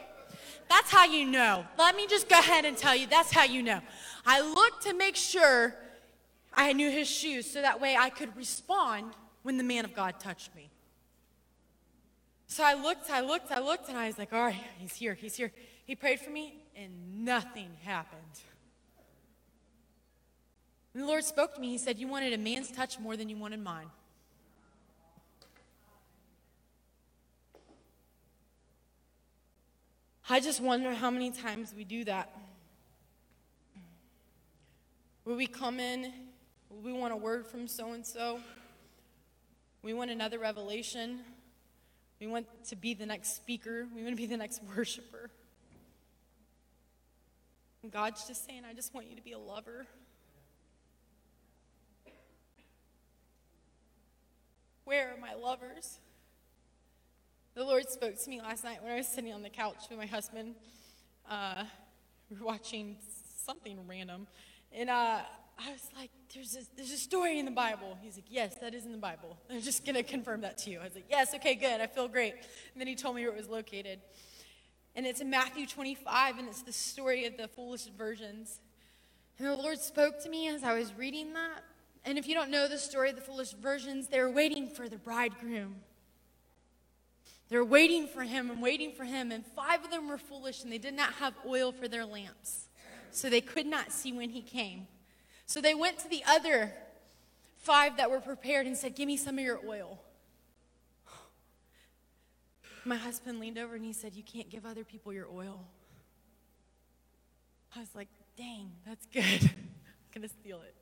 That's 0.69 0.91
how 0.91 1.06
you 1.06 1.25
know. 1.25 1.65
Let 1.77 1.95
me 1.95 2.08
just 2.08 2.30
go 2.30 2.38
ahead 2.38 2.65
and 2.65 2.77
tell 2.77 2.95
you 2.95 3.08
that's 3.08 3.32
how 3.32 3.43
you 3.43 3.63
know. 3.63 3.80
I 4.25 4.41
looked 4.41 4.84
to 4.84 4.93
make 4.93 5.15
sure 5.15 5.73
I 6.53 6.73
knew 6.73 6.91
his 6.91 7.08
shoes 7.08 7.49
so 7.49 7.62
that 7.62 7.80
way 7.80 7.95
I 7.97 8.10
could 8.10 8.36
respond 8.36 9.13
when 9.43 9.58
the 9.58 9.63
man 9.63 9.86
of 9.86 9.93
God 9.93 10.19
touched 10.19 10.53
me. 10.56 10.69
So 12.48 12.64
I 12.64 12.74
looked, 12.74 13.10
I 13.10 13.22
looked, 13.22 13.52
I 13.52 13.60
looked, 13.60 13.90
and 13.90 13.98
I 13.98 14.08
was 14.08 14.18
like, 14.18 14.32
all 14.32 14.42
right, 14.42 14.56
he's 14.80 14.96
here, 14.96 15.14
he's 15.14 15.36
here. 15.36 15.52
He 15.86 15.96
prayed 15.96 16.20
for 16.20 16.30
me, 16.30 16.56
and 16.76 17.26
nothing 17.26 17.72
happened. 17.84 18.22
And 20.94 21.04
the 21.04 21.08
Lord 21.08 21.24
spoke 21.24 21.54
to 21.56 21.62
me. 21.62 21.70
He 21.70 21.78
said, 21.78 22.00
You 22.00 22.08
wanted 22.08 22.34
a 22.34 22.38
man's 22.40 22.72
touch 22.72 23.00
more 23.00 23.16
than 23.16 23.30
you 23.30 23.38
wanted 23.38 23.60
mine. 23.60 23.86
I 30.30 30.40
just 30.40 30.60
wonder 30.60 30.94
how 30.94 31.12
many 31.12 31.32
times 31.32 31.74
we 31.76 31.84
do 31.84 32.04
that. 32.06 32.36
Will 35.24 35.36
we 35.36 35.48
come 35.48 35.80
in, 35.80 36.12
we 36.84 36.92
want 36.92 37.14
a 37.14 37.18
word 37.18 37.46
from 37.46 37.68
so 37.68 37.94
and 37.94 38.06
so? 38.06 38.40
We 39.84 39.94
want 39.94 40.10
another 40.10 40.40
revelation. 40.40 41.20
We 42.19 42.27
want 42.27 42.47
to 42.69 42.75
be 42.75 42.93
the 42.93 43.06
next 43.06 43.36
speaker. 43.36 43.88
We 43.95 44.01
want 44.01 44.13
to 44.13 44.17
be 44.17 44.25
the 44.25 44.38
next 44.38 44.62
worshiper. 44.75 45.30
And 47.84 47.91
God's 47.91 48.27
just 48.27 48.45
saying, 48.45 48.63
I 48.69 48.73
just 48.73 48.93
want 48.93 49.08
you 49.08 49.15
to 49.15 49.21
be 49.21 49.34
a 49.34 49.39
lover. 49.39 49.86
Where 54.84 55.13
are 55.13 55.17
my 55.19 55.36
lovers? 55.36 55.99
The 57.53 57.63
Lord 57.63 57.89
spoke 57.89 58.17
to 58.23 58.30
me 58.30 58.41
last 58.41 58.63
night 58.63 58.82
when 58.82 58.91
I 58.91 58.95
was 58.95 59.08
sitting 59.08 59.34
on 59.34 59.41
the 59.41 59.49
couch 59.49 59.86
with 59.89 59.99
my 59.99 60.06
husband. 60.06 60.56
Uh, 61.30 61.65
we 62.30 62.38
were 62.39 62.45
watching 62.45 62.97
something 63.45 63.77
random. 63.88 64.27
And 64.71 64.89
uh, 64.89 65.19
I 65.60 65.72
was 65.72 65.89
like, 65.98 66.12
there's 66.34 66.56
a, 66.56 66.60
there's 66.76 66.91
a 66.91 66.98
story 66.98 67.39
in 67.39 67.46
the 67.46 67.52
Bible. 67.52 67.98
He's 68.02 68.15
like, 68.15 68.26
yes, 68.30 68.56
that 68.62 68.74
is 68.74 68.86
in 68.86 68.91
the 68.91 68.98
Bible. 68.98 69.38
I'm 69.50 69.62
just 69.62 69.86
going 69.86 69.96
to 69.96 70.04
confirm 70.04 70.41
that 70.41 70.58
to 70.60 70.70
you. 70.70 70.80
I 70.80 70.84
was 70.84 70.96
like, 70.96 71.08
yes, 71.10 71.34
okay, 71.36 71.56
good. 71.56 71.82
I 71.82 71.88
feel 71.88 72.08
great. 72.08 72.34
And 72.34 72.80
then 72.80 72.88
he 72.88 72.96
told 72.96 73.15
me 73.15 73.24
where 73.24 73.32
it 73.32 73.38
was 73.38 73.50
located. 73.50 74.00
And 74.96 75.06
it's 75.06 75.22
in 75.22 75.30
Matthew 75.30 75.65
25, 75.65 76.39
and 76.39 76.48
it's 76.48 76.63
the 76.63 76.72
story 76.72 77.26
of 77.26 77.38
the 77.38 77.48
foolish 77.48 77.86
virgins. 77.98 78.60
And 79.38 79.48
the 79.48 79.56
Lord 79.56 79.80
spoke 79.80 80.22
to 80.24 80.30
me 80.30 80.48
as 80.48 80.63
I 80.63 80.78
was 80.78 80.93
reading 80.96 81.34
that. 81.34 81.63
And 82.06 82.17
if 82.17 82.28
you 82.28 82.34
don't 82.34 82.50
know 82.50 82.67
the 82.67 82.78
story 82.78 83.10
of 83.10 83.15
the 83.15 83.22
foolish 83.22 83.52
virgins, 83.52 84.08
they 84.08 84.20
were 84.20 84.32
waiting 84.32 84.70
for 84.70 84.88
the 84.88 84.98
bridegroom. 84.98 85.76
They're 87.50 87.65
waiting 87.65 88.08
for 88.08 88.24
him 88.24 88.50
and 88.50 88.62
waiting 88.62 88.91
for 88.91 89.06
him, 89.06 89.32
and 89.32 89.46
five 89.46 89.84
of 89.84 89.91
them 89.91 90.08
were 90.08 90.17
foolish 90.17 90.63
and 90.63 90.72
they 90.72 90.78
did 90.78 90.93
not 90.93 91.13
have 91.13 91.34
oil 91.46 91.72
for 91.72 91.88
their 91.88 92.06
lamps. 92.06 92.67
So 93.12 93.30
they 93.30 93.41
could 93.41 93.65
not 93.65 93.91
see 93.91 94.12
when 94.12 94.30
he 94.30 94.41
came. 94.41 94.88
So 95.48 95.62
they 95.62 95.74
went 95.74 95.98
to 96.00 96.10
the 96.10 96.24
other 96.28 96.74
five 97.56 97.98
that 97.98 98.12
were 98.12 98.20
prepared 98.20 98.68
and 98.68 98.78
said, 98.78 98.96
Give 98.96 99.08
me 99.08 99.16
some 99.16 99.40
of 99.40 99.44
your 99.44 99.60
oil. 99.66 100.00
My 102.84 102.98
husband 102.98 103.40
leaned 103.40 103.58
over 103.58 103.76
and 103.76 103.84
he 103.84 103.94
said, 103.94 104.14
You 104.14 104.24
can't 104.24 104.50
give 104.50 104.66
other 104.66 104.84
people 104.84 105.14
your 105.14 105.28
oil. 105.34 105.66
I 107.76 107.80
was 107.80 107.96
like, 107.96 108.10
Dang, 108.38 108.72
that's 108.86 109.06
good. 109.14 109.24
I'm 109.24 110.14
going 110.14 110.28
to 110.28 110.34
steal 110.42 110.60
it. 110.62 110.76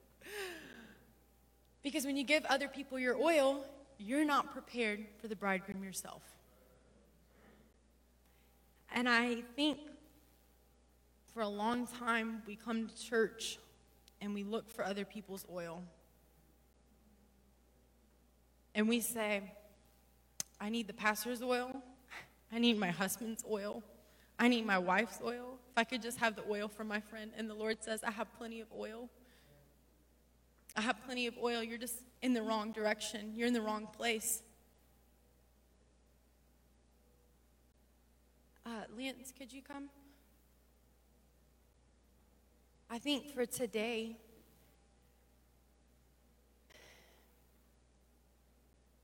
Because 1.83 2.03
when 2.03 2.17
you 2.17 2.23
give 2.23 2.43
other 2.45 2.67
people 2.67 2.97
your 2.97 3.15
oil, 3.15 3.63
you're 3.99 4.25
not 4.25 4.51
prepared 4.51 5.05
for 5.21 5.27
the 5.27 5.35
bridegroom 5.35 5.83
yourself. 5.83 6.23
And 8.91 9.07
I 9.07 9.43
think 9.55 9.77
for 11.33 11.41
a 11.41 11.47
long 11.47 11.85
time 11.85 12.41
we 12.47 12.55
come 12.55 12.87
to 12.87 12.95
church 12.95 13.59
and 14.25 14.33
we 14.33 14.43
look 14.43 14.69
for 14.69 14.83
other 14.83 15.05
people's 15.05 15.45
oil. 15.53 15.83
And 18.73 18.89
we 18.89 18.99
say, 18.99 19.53
I 20.59 20.69
need 20.69 20.87
the 20.87 20.93
pastor's 20.93 21.43
oil. 21.43 21.83
I 22.51 22.57
need 22.57 22.77
my 22.79 22.89
husband's 22.89 23.43
oil. 23.49 23.83
I 24.39 24.47
need 24.47 24.65
my 24.65 24.79
wife's 24.79 25.19
oil. 25.23 25.59
If 25.71 25.77
I 25.77 25.83
could 25.83 26.01
just 26.01 26.17
have 26.17 26.35
the 26.35 26.43
oil 26.49 26.67
from 26.67 26.87
my 26.87 26.99
friend. 26.99 27.31
And 27.37 27.47
the 27.47 27.53
Lord 27.53 27.83
says, 27.83 28.03
I 28.03 28.11
have 28.11 28.27
plenty 28.37 28.61
of 28.61 28.67
oil. 28.77 29.09
I 30.75 30.81
have 30.81 30.97
plenty 31.05 31.27
of 31.27 31.35
oil. 31.37 31.63
You're 31.63 31.77
just 31.77 32.01
in 32.21 32.33
the 32.33 32.41
wrong 32.41 32.71
direction, 32.71 33.33
you're 33.35 33.47
in 33.47 33.53
the 33.53 33.61
wrong 33.61 33.87
place. 33.95 34.41
Uh, 38.65 38.81
Lance, 38.97 39.31
could 39.37 39.53
you 39.53 39.61
come? 39.61 39.89
I 42.95 42.97
think 42.97 43.33
for 43.33 43.45
today, 43.45 44.15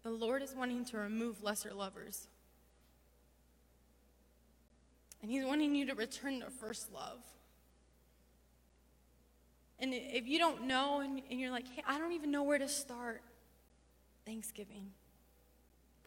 the 0.02 0.10
Lord 0.10 0.42
is 0.42 0.56
wanting 0.56 0.86
to 0.86 0.98
remove 0.98 1.44
lesser 1.44 1.74
lovers. 1.74 2.30
And 5.22 5.30
He's 5.30 5.44
wanting 5.44 5.76
you 5.76 5.86
to 5.88 5.94
return 5.94 6.40
to 6.40 6.50
first 6.50 6.94
love. 6.94 7.20
And 9.78 9.94
if 9.94 10.26
you 10.26 10.40
don't 10.40 10.68
know 10.68 11.02
and, 11.02 11.22
and, 11.30 11.38
you're 11.38 11.52
like, 11.52 11.68
hey, 11.68 11.84
I 11.86 12.00
don't 12.00 12.14
even 12.14 12.32
know 12.32 12.44
where 12.44 12.60
to 12.60 12.70
start, 12.70 13.22
Thanksgiving, 14.26 14.92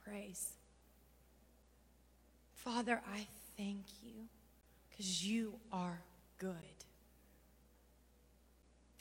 praise. 0.03 0.55
Father, 2.55 3.03
I 3.15 3.27
thank 3.59 3.85
you 4.03 4.15
because 4.89 5.27
you 5.27 5.57
are 5.71 6.01
good. 6.39 6.74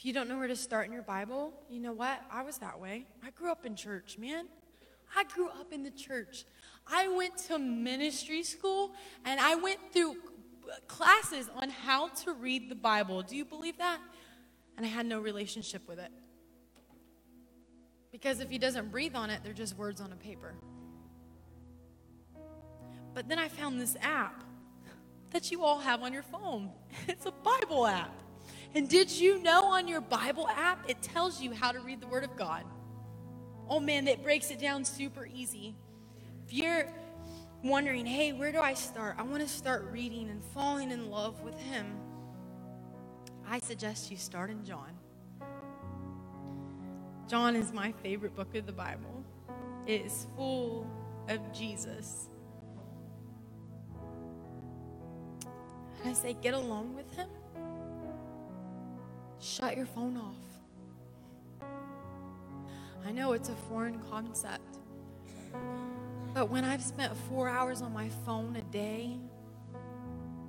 You 0.04 0.14
don't 0.14 0.28
know 0.28 0.38
where 0.38 0.48
to 0.48 0.56
start 0.56 0.86
in 0.86 0.94
your 0.94 1.02
Bible, 1.02 1.54
you 1.70 1.80
know 1.80 1.94
what? 1.94 2.22
I 2.32 2.44
was 2.44 2.58
that 2.60 2.80
way. 2.80 3.06
I 3.26 3.32
grew 3.32 3.52
up 3.52 3.66
in 3.66 3.76
church, 3.76 4.18
man. 4.20 4.48
I 5.16 5.24
grew 5.24 5.48
up 5.48 5.72
in 5.72 5.84
the 5.84 5.92
church. 5.92 6.46
I 6.88 7.08
went 7.08 7.38
to 7.48 7.58
ministry 7.58 8.44
school 8.44 8.92
and 9.26 9.40
I 9.40 9.56
went 9.56 9.80
through 9.92 10.18
classes 10.88 11.50
on 11.56 11.70
how 11.70 12.10
to 12.10 12.34
read 12.34 12.70
the 12.70 12.76
Bible. 12.76 13.22
Do 13.22 13.36
you 13.36 13.46
believe 13.46 13.78
that? 13.78 14.00
and 14.78 14.86
I 14.86 14.90
had 14.90 15.06
no 15.06 15.20
relationship 15.20 15.88
with 15.88 16.00
it. 16.00 16.12
Because 18.12 18.40
if 18.40 18.50
he 18.50 18.58
doesn't 18.58 18.92
breathe 18.92 19.16
on 19.16 19.30
it, 19.30 19.42
they're 19.44 19.54
just 19.54 19.78
words 19.78 20.02
on 20.02 20.12
a 20.12 20.16
paper. 20.16 20.54
But 23.14 23.28
then 23.28 23.40
I 23.40 23.48
found 23.48 23.80
this 23.80 23.96
app 24.02 24.44
that 25.32 25.52
you 25.52 25.64
all 25.64 25.80
have 25.80 26.04
on 26.04 26.14
your 26.14 26.24
phone. 26.24 26.72
It's 27.08 27.26
a 27.26 27.32
Bible 27.32 27.88
app. 27.88 28.23
And 28.76 28.90
did 28.90 29.12
you 29.12 29.42
know 29.42 29.66
on 29.66 29.88
your 29.88 30.02
Bible 30.02 30.48
app, 30.50 30.90
it 30.90 31.02
tells 31.02 31.42
you 31.42 31.54
how 31.54 31.72
to 31.72 31.80
read 31.80 32.02
the 32.02 32.08
Word 32.08 32.24
of 32.24 32.36
God? 32.36 32.64
Oh 33.70 33.80
man, 33.80 34.08
it 34.08 34.24
breaks 34.24 34.50
it 34.52 34.60
down 34.60 34.84
super 34.84 35.28
easy. 35.34 35.76
If 36.46 36.54
you're 36.54 36.88
wondering, 37.64 38.06
hey, 38.06 38.34
where 38.34 38.52
do 38.52 38.60
I 38.60 38.74
start? 38.74 39.16
I 39.18 39.24
want 39.24 39.42
to 39.42 39.48
start 39.48 39.88
reading 39.92 40.30
and 40.30 40.44
falling 40.54 40.92
in 40.92 41.10
love 41.10 41.42
with 41.42 41.58
Him. 41.60 41.86
I 43.48 43.60
suggest 43.60 44.10
you 44.10 44.18
start 44.18 44.50
in 44.50 44.66
John. 44.66 44.90
John 47.28 47.56
is 47.56 47.72
my 47.72 47.92
favorite 47.92 48.36
book 48.36 48.56
of 48.56 48.66
the 48.66 48.74
Bible. 48.74 49.24
It 49.86 50.02
is 50.02 50.28
full 50.36 50.88
of 51.30 51.40
Jesus. 51.54 52.30
And 56.02 56.10
I 56.10 56.14
say, 56.14 56.36
get 56.42 56.54
along 56.54 56.96
with 56.96 57.10
him. 57.16 57.30
Shut 59.44 59.76
your 59.76 59.86
phone 59.86 60.16
off. 60.16 61.68
I 63.06 63.12
know 63.12 63.34
it's 63.34 63.50
a 63.50 63.56
foreign 63.68 64.00
concept, 64.10 64.78
but 66.34 66.50
when 66.50 66.64
I've 66.64 66.82
spent 66.82 67.14
four 67.28 67.50
hours 67.50 67.82
on 67.82 67.92
my 67.92 68.08
phone 68.26 68.56
a 68.56 68.62
day 68.62 69.18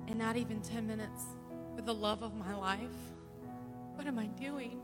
and 0.07 0.17
not 0.17 0.37
even 0.37 0.61
10 0.61 0.87
minutes 0.87 1.25
with 1.75 1.85
the 1.85 1.93
love 1.93 2.23
of 2.23 2.35
my 2.35 2.55
life? 2.55 2.79
What 3.95 4.07
am 4.07 4.17
I 4.17 4.27
doing? 4.27 4.79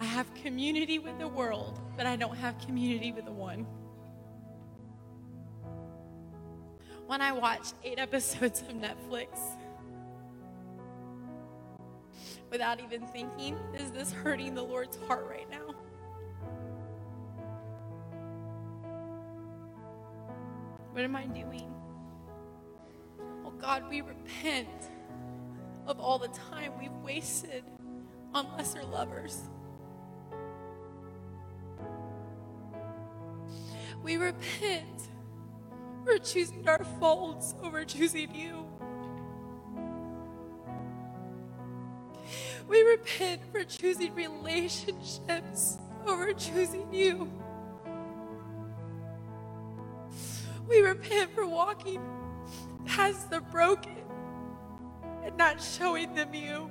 I 0.00 0.04
have 0.06 0.32
community 0.36 0.98
with 0.98 1.18
the 1.18 1.28
world, 1.28 1.78
but 1.98 2.06
I 2.06 2.16
don't 2.16 2.36
have 2.36 2.58
community 2.60 3.12
with 3.12 3.26
the 3.26 3.32
one. 3.32 3.66
When 7.10 7.20
I 7.20 7.32
watch 7.32 7.72
eight 7.82 7.98
episodes 7.98 8.62
of 8.62 8.68
Netflix 8.68 9.36
without 12.52 12.78
even 12.78 13.04
thinking, 13.08 13.58
is 13.76 13.90
this 13.90 14.12
hurting 14.12 14.54
the 14.54 14.62
Lord's 14.62 14.96
heart 15.08 15.26
right 15.28 15.50
now? 15.50 15.74
What 20.92 21.02
am 21.02 21.16
I 21.16 21.26
doing? 21.26 21.74
Oh 23.44 23.50
God, 23.60 23.90
we 23.90 24.02
repent 24.02 24.68
of 25.88 25.98
all 25.98 26.20
the 26.20 26.28
time 26.28 26.70
we've 26.78 26.94
wasted 27.02 27.64
on 28.32 28.46
lesser 28.56 28.84
lovers. 28.84 29.36
We 34.00 34.16
repent 34.16 35.08
for 36.10 36.18
choosing 36.18 36.68
our 36.68 36.82
faults 36.98 37.54
over 37.62 37.84
choosing 37.84 38.34
you. 38.34 38.66
We 42.68 42.82
repent 42.82 43.42
for 43.52 43.64
choosing 43.64 44.14
relationships 44.14 45.78
over 46.06 46.32
choosing 46.32 46.92
you. 46.92 47.30
We 50.68 50.80
repent 50.80 51.32
for 51.34 51.46
walking 51.46 52.02
past 52.86 53.30
the 53.30 53.40
broken 53.40 53.96
and 55.24 55.36
not 55.36 55.62
showing 55.62 56.14
them 56.14 56.34
you. 56.34 56.70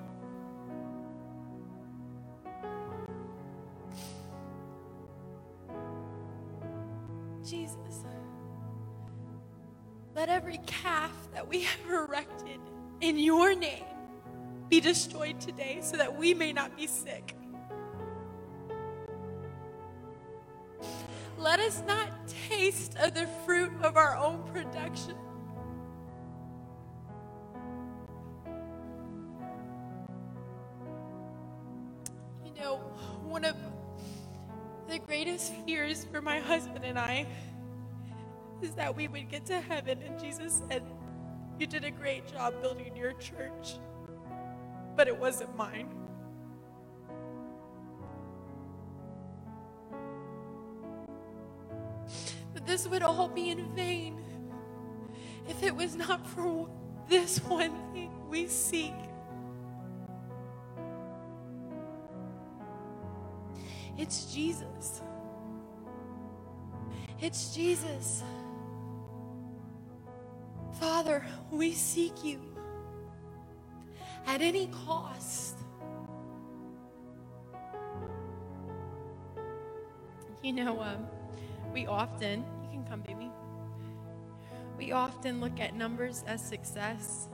Calf 10.70 11.12
that 11.34 11.48
we 11.48 11.64
have 11.64 11.90
erected 11.90 12.60
in 13.02 13.18
your 13.18 13.56
name 13.56 13.84
be 14.70 14.80
destroyed 14.80 15.40
today 15.42 15.80
so 15.82 15.98
that 15.98 16.16
we 16.16 16.34
may 16.34 16.54
not 16.54 16.78
be 16.78 16.86
sick. 16.86 17.36
Let 21.40 21.60
us 21.60 21.82
not 21.88 22.10
taste 22.50 22.96
of 22.98 23.16
the 23.16 23.28
fruit 23.46 23.72
of 23.82 23.98
our 23.98 24.16
own 24.16 24.44
production. 24.54 25.16
You 32.46 32.54
know, 32.60 32.76
one 33.24 33.46
of 33.46 33.56
the 34.88 35.00
greatest 35.00 35.54
fears 35.66 36.06
for 36.12 36.22
my 36.22 36.40
husband 36.40 36.84
and 36.84 37.00
I 37.00 37.26
is 38.62 38.72
that 38.76 38.96
we 38.96 39.08
would 39.08 39.30
get 39.30 39.46
to 39.48 39.60
heaven 39.60 40.02
and 40.02 40.20
Jesus 40.20 40.62
said, 40.70 40.84
You 41.60 41.68
did 41.68 41.84
a 41.84 41.92
great 41.92 42.32
job 42.32 42.62
building 42.62 42.96
your 42.96 43.14
church, 43.14 43.78
but 44.96 45.08
it 45.08 45.18
wasn't 45.18 45.56
mine. 45.56 45.90
But 52.54 52.66
this 52.66 52.88
would 52.88 53.04
all 53.04 53.28
be 53.28 53.50
in 53.50 53.74
vain 53.76 54.20
if 55.48 55.64
it 55.64 55.76
was 55.76 55.96
not 55.96 56.26
for 56.28 56.70
this 57.08 57.40
one 57.40 57.74
thing 57.94 58.12
we 58.30 58.48
seek 58.48 58.94
It's 64.00 64.34
Jesus. 64.34 65.02
It's 67.20 67.54
Jesus. 67.54 68.24
Father, 70.80 71.26
we 71.52 71.74
seek 71.74 72.24
you 72.24 72.40
at 74.28 74.42
any 74.42 74.68
cost. 74.86 75.58
You 80.42 80.54
know, 80.54 80.80
um, 80.82 81.06
we 81.74 81.86
often, 81.86 82.46
you 82.64 82.70
can 82.70 82.86
come, 82.86 83.02
baby. 83.02 83.30
we 84.78 84.94
often 84.94 85.42
look 85.42 85.60
at 85.60 85.76
numbers 85.76 86.24
as 86.28 86.42
success. 86.42 87.28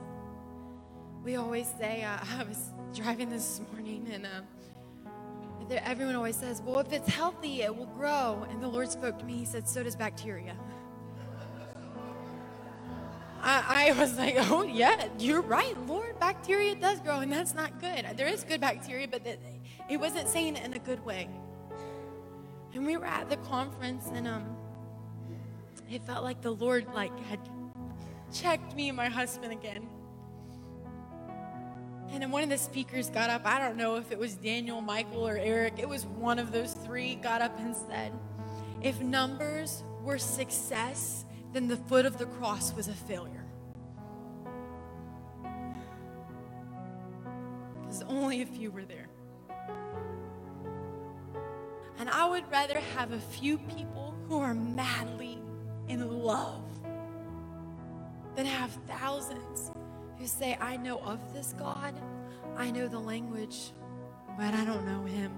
We 1.24 1.36
always 1.36 1.68
say, 1.78 2.02
uh, 2.02 2.18
I 2.38 2.44
was 2.44 2.70
driving 2.94 3.30
this 3.30 3.60
morning 3.72 4.08
and 4.12 4.26
there, 5.68 5.82
everyone 5.84 6.14
always 6.16 6.36
says, 6.36 6.62
well, 6.62 6.80
if 6.80 6.92
it's 6.92 7.08
healthy, 7.08 7.62
it 7.62 7.76
will 7.76 7.86
grow. 7.86 8.46
And 8.50 8.62
the 8.62 8.68
Lord 8.68 8.90
spoke 8.90 9.18
to 9.18 9.24
me. 9.24 9.34
He 9.34 9.44
said, 9.44 9.68
so 9.68 9.82
does 9.82 9.96
bacteria. 9.96 10.56
I, 13.76 13.92
was 13.92 14.16
like, 14.16 14.36
oh, 14.38 14.62
yeah, 14.62 15.08
you're 15.18 15.42
right, 15.42 15.76
Lord. 15.86 16.18
Bacteria 16.18 16.74
does 16.74 16.98
grow, 17.00 17.20
and 17.20 17.30
that's 17.30 17.54
not 17.54 17.78
good. 17.78 18.06
There 18.16 18.26
is 18.26 18.42
good 18.42 18.60
bacteria, 18.60 19.06
but 19.06 19.22
it 19.90 19.96
wasn't 19.98 20.28
saying 20.28 20.56
it 20.56 20.64
in 20.64 20.72
a 20.72 20.78
good 20.78 21.04
way. 21.04 21.28
And 22.72 22.86
we 22.86 22.96
were 22.96 23.04
at 23.04 23.28
the 23.28 23.36
conference, 23.36 24.08
and 24.12 24.26
um, 24.26 24.56
it 25.90 26.02
felt 26.02 26.24
like 26.24 26.40
the 26.40 26.52
Lord 26.52 26.86
like 26.94 27.16
had 27.26 27.38
checked 28.32 28.74
me 28.74 28.88
and 28.88 28.96
my 28.96 29.08
husband 29.08 29.52
again. 29.52 29.86
And 32.10 32.22
then 32.22 32.30
one 32.30 32.42
of 32.42 32.48
the 32.48 32.58
speakers 32.58 33.10
got 33.10 33.30
up. 33.30 33.42
I 33.44 33.58
don't 33.58 33.76
know 33.76 33.96
if 33.96 34.10
it 34.10 34.18
was 34.18 34.34
Daniel, 34.34 34.80
Michael, 34.80 35.26
or 35.26 35.36
Eric. 35.36 35.74
It 35.78 35.88
was 35.88 36.06
one 36.06 36.38
of 36.38 36.50
those 36.50 36.72
three. 36.72 37.16
Got 37.16 37.42
up 37.42 37.58
and 37.58 37.76
said, 37.76 38.12
"If 38.80 39.00
numbers 39.00 39.82
were 40.02 40.18
success, 40.18 41.24
then 41.52 41.68
the 41.68 41.76
foot 41.76 42.06
of 42.06 42.16
the 42.16 42.26
cross 42.26 42.72
was 42.72 42.88
a 42.88 42.94
failure." 42.94 43.35
Only 48.02 48.42
a 48.42 48.46
few 48.46 48.70
were 48.70 48.84
there. 48.84 49.08
And 51.98 52.10
I 52.10 52.28
would 52.28 52.50
rather 52.50 52.78
have 52.96 53.12
a 53.12 53.20
few 53.20 53.58
people 53.58 54.14
who 54.28 54.38
are 54.38 54.54
madly 54.54 55.38
in 55.88 56.22
love 56.22 56.62
than 58.34 58.46
have 58.46 58.70
thousands 58.86 59.70
who 60.18 60.26
say, 60.26 60.56
I 60.60 60.76
know 60.76 60.98
of 60.98 61.32
this 61.32 61.54
God, 61.58 61.94
I 62.56 62.70
know 62.70 62.88
the 62.88 62.98
language, 62.98 63.72
but 64.38 64.54
I 64.54 64.64
don't 64.64 64.86
know 64.86 65.04
him. 65.04 65.32